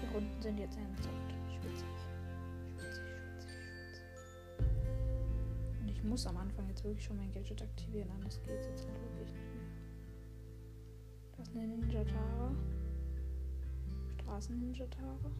Die 0.00 0.14
Runden 0.14 0.42
sind 0.42 0.58
jetzt 0.58 0.78
ernsthaft. 0.78 1.14
Schwitzig. 1.60 1.86
Schwitzig, 2.76 3.02
schwitzig, 3.02 3.52
schwitzig. 3.52 4.04
Und 5.80 5.88
ich 5.88 6.04
muss 6.04 6.26
am 6.26 6.36
Anfang 6.36 6.68
jetzt 6.68 6.84
wirklich 6.84 7.04
schon 7.04 7.16
mein 7.16 7.32
Gadget 7.32 7.62
aktivieren, 7.62 8.10
anders 8.12 8.40
geht 8.42 8.60
es 8.60 8.66
jetzt 8.66 8.86
halt 8.86 9.02
wirklich 9.02 9.32
nicht 9.32 9.54
mehr. 9.54 9.64
Das 11.36 11.48
ist 11.48 11.56
eine 11.56 11.66
Ninja-Tara. 11.66 12.54
Straßen-Ninja-Tara. 14.20 15.30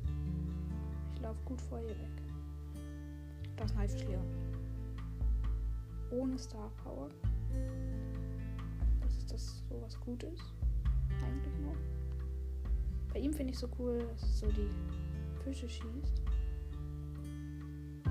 Ich 1.21 1.27
laufe 1.27 1.45
gut 1.45 1.61
vor 1.61 1.79
ihr 1.81 1.91
weg. 1.91 2.23
Das 3.57 3.67
ist 3.67 3.77
ein 3.77 3.79
Haifischleon. 3.81 4.25
Ohne 6.13 6.39
Star 6.39 6.71
Power. 6.83 7.11
Das 9.03 9.19
ist 9.19 9.31
das 9.31 9.63
so 9.69 9.83
was 9.83 10.01
Gutes. 10.01 10.41
Eigentlich 11.23 11.59
noch. 11.59 11.77
Bei 13.13 13.21
ihm 13.21 13.35
finde 13.35 13.53
ich 13.53 13.59
so 13.59 13.69
cool, 13.79 13.99
dass 13.99 14.23
es 14.23 14.41
so 14.41 14.47
die 14.47 14.71
Fische 15.45 15.69
schießt. 15.69 16.23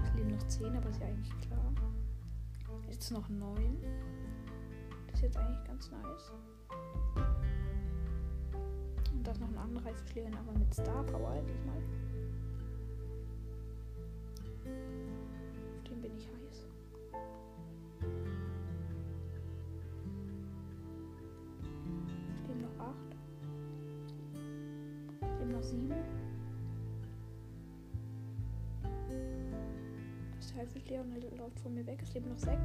Es 0.03 0.14
leben 0.14 0.30
noch 0.30 0.47
10, 0.47 0.76
aber 0.76 0.89
ist 0.91 1.01
ja 1.01 1.07
eigentlich 1.07 1.39
klar. 1.39 1.74
Jetzt 2.91 3.10
noch 3.10 3.28
9. 3.28 3.76
Das 5.07 5.16
ist 5.16 5.22
jetzt 5.24 5.38
eigentlich 5.38 5.64
ganz 5.64 5.89
nice. 5.89 6.32
Und 9.12 9.24
das 9.24 9.39
noch 9.39 9.49
ein 9.49 9.57
anderer 9.57 9.86
Haifischleon, 9.86 10.36
aber 10.36 10.51
mit 10.60 10.72
Star 10.72 11.03
Power 11.05 11.41
diesmal. 11.41 11.82
Der 30.90 31.04
läuft 31.38 31.60
von 31.60 31.76
mir 31.76 31.86
weg. 31.86 32.00
Es 32.02 32.16
leben 32.16 32.30
noch 32.30 32.40
6. 32.40 32.58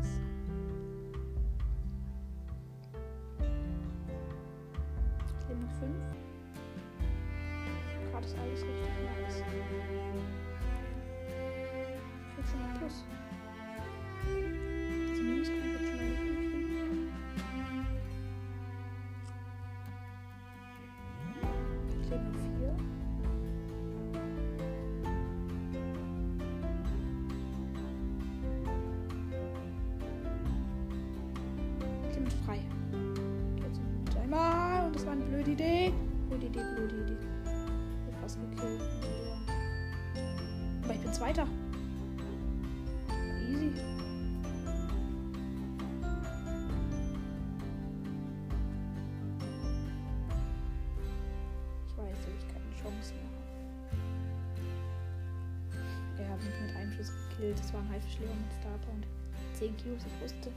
Schuss 56.97 57.12
gekillt. 57.30 57.59
Das 57.59 57.72
war 57.72 57.80
ein 57.80 57.90
Haifischleon 57.90 58.30
mit 58.30 58.53
Starter 58.61 58.90
und 58.92 59.07
10 59.55 59.76
Cubes. 59.76 60.05
Ich 60.07 60.22
wusste. 60.22 60.53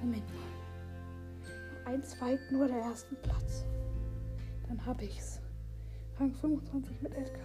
Moment 0.00 0.26
mal. 0.28 1.80
Noch 1.80 1.92
eins 1.92 2.20
weit 2.20 2.40
nur 2.50 2.66
der 2.66 2.78
ersten 2.78 3.16
Platz. 3.16 3.64
Dann 4.68 4.84
hab 4.84 5.00
ich's. 5.02 5.40
Rang 6.18 6.32
25 6.32 7.02
mit 7.02 7.14
Edgar. 7.14 7.42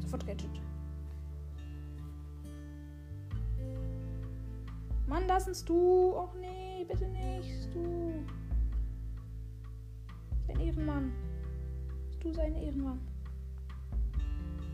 Sofort 0.00 0.26
Gadget. 0.26 0.60
Mann, 5.06 5.24
lass 5.26 5.48
uns 5.48 5.64
du. 5.64 6.16
Och 6.16 6.34
nee, 6.40 6.84
bitte 6.84 7.06
nicht. 7.08 7.74
Du. 7.74 8.24
Ehrenmann. 10.68 11.12
Du 12.20 12.30
sein 12.30 12.54
Ehrenmann. 12.54 13.00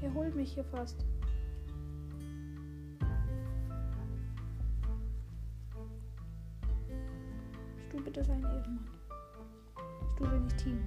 Er 0.03 0.13
holt 0.13 0.35
mich 0.35 0.53
hier 0.53 0.65
fast. 0.65 1.05
Stu 7.89 8.03
bitte 8.03 8.25
sein 8.25 8.43
Ehrenmann. 8.43 8.89
Stu 10.15 10.31
will 10.31 10.41
nicht 10.41 10.59
Team. 10.59 10.81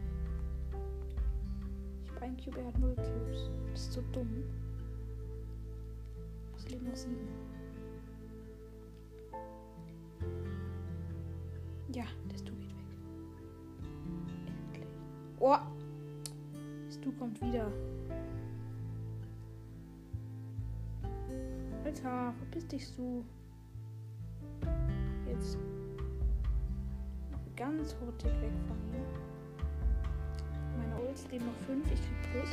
Ich 2.03 2.11
habe 2.11 2.25
einen 2.25 2.37
Cube, 2.37 2.59
er 2.59 2.67
hat 2.67 2.77
null 2.77 2.95
Cubes. 2.95 3.49
Das 3.71 3.81
ist 3.83 3.93
so 3.93 4.01
dumm. 4.11 4.43
Es 6.57 6.69
leben 6.69 6.85
noch 6.85 6.95
sieben. 6.97 7.27
Ja, 11.93 12.03
der 12.29 12.37
Stu 12.37 12.56
kommt 17.27 17.41
wieder. 17.41 17.71
Alter, 21.83 22.33
verpiss 22.37 22.67
dich, 22.67 22.85
Stu. 22.85 23.23
Jetzt 25.27 25.57
ganz 27.55 27.95
hurtig 27.99 28.31
weg 28.41 28.51
von 28.67 28.77
ihm. 28.93 29.05
Meine 30.77 31.07
Ults 31.07 31.29
leben 31.31 31.45
noch 31.45 31.65
5, 31.65 31.85
ich 31.91 31.99
krieg 31.99 32.31
Plus. 32.31 32.49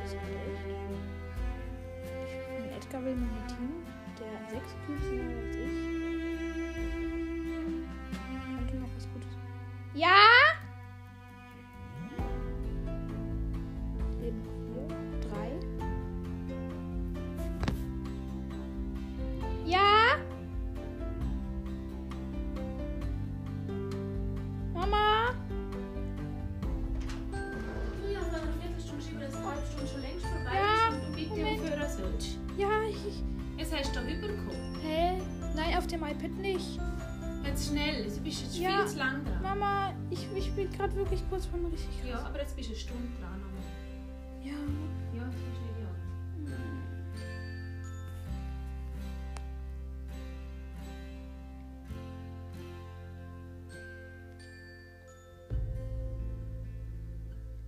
Das 0.00 0.12
ist 0.12 0.18
schlecht. 0.20 0.66
Mein 2.60 2.70
Edgar 2.70 3.04
will 3.04 3.16
mit 3.16 3.30
mir 3.30 3.46
Team, 3.46 3.72
der 4.18 4.50
6 4.50 4.76
Cubes 4.86 5.10
mehr 5.10 5.38
als 5.38 5.56
ich. 5.56 5.97
Jetzt 37.58 37.70
schnell, 37.70 38.04
du 38.04 38.20
bist 38.20 38.42
jetzt 38.42 38.56
Ja. 38.58 38.70
viel 38.78 38.86
zu 38.86 38.98
lang 38.98 39.24
dran. 39.24 39.42
Mama, 39.42 39.92
ich, 40.10 40.28
ich 40.36 40.52
bin 40.52 40.70
gerade 40.70 40.94
wirklich 40.94 41.20
kurz 41.28 41.46
von 41.46 41.64
richtig 41.66 41.88
Ja, 42.04 42.12
krass. 42.18 42.26
aber 42.26 42.38
jetzt 42.40 42.54
bist 42.54 42.68
du 42.68 42.72
eine 42.72 42.80
Stunde 42.80 43.08
dran. 43.18 43.42
Aber. 43.42 44.46
Ja. 44.46 44.52
Ja, 45.16 45.24
das 45.26 45.34
ist 45.34 45.58
ideal. 45.74 45.94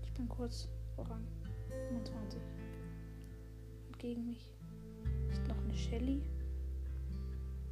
Ich 0.03 0.13
bin 0.13 0.29
kurz 0.29 0.69
vor 0.95 1.09
Rang 1.09 1.27
25. 1.91 2.41
Und 3.89 3.99
gegen 3.99 4.27
mich 4.27 4.51
ist 5.31 5.47
noch 5.49 5.59
eine 5.59 5.75
Shelly 5.75 6.23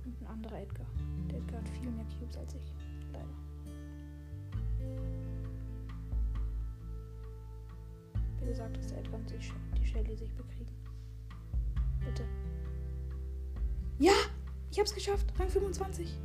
und 0.04 0.20
ein 0.20 0.26
anderer 0.26 0.60
Edgar. 0.62 0.86
Hat 1.58 1.68
viel 1.70 1.90
mehr 1.90 2.04
Cubes 2.04 2.36
als 2.36 2.54
ich. 2.54 2.72
Leider. 3.12 3.26
Bitte 8.38 8.54
sag, 8.54 8.72
dass 8.74 8.86
der 8.86 8.98
Edgar 8.98 9.18
und 9.18 9.32
die 9.76 9.84
Shelly 9.84 10.16
sich 10.16 10.32
bekriegen. 10.34 10.72
Bitte. 12.04 12.22
Ja! 13.98 14.12
Ich 14.70 14.78
hab's 14.78 14.94
geschafft. 14.94 15.26
Rang 15.36 15.48
25. 15.48 16.16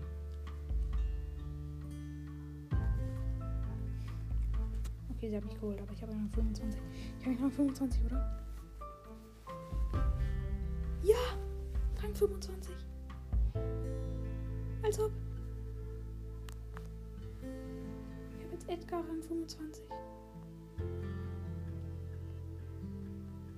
Okay, 5.16 5.30
sie 5.30 5.38
hat 5.38 5.46
mich 5.46 5.56
geholt, 5.56 5.82
aber 5.82 5.94
ich 5.94 6.02
habe 6.04 6.12
Rang 6.12 6.30
25. 6.30 6.80
Ich 7.20 7.26
habe 7.26 7.42
Rang 7.42 7.52
25, 7.52 8.06
oder? 8.06 8.40
Ja! 11.02 11.18
Rang 12.04 12.14
25. 12.14 12.76
Als 14.84 15.00
ob. 15.00 15.12
Ich 18.38 18.44
habe 18.44 18.52
jetzt 18.52 18.70
Edgar 18.70 19.00
Rang 19.00 19.24
25. 19.24 19.84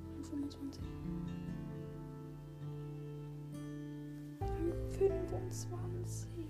Rang 0.04 0.24
25. 0.24 0.84
Rang 4.40 4.74
25. 5.00 6.46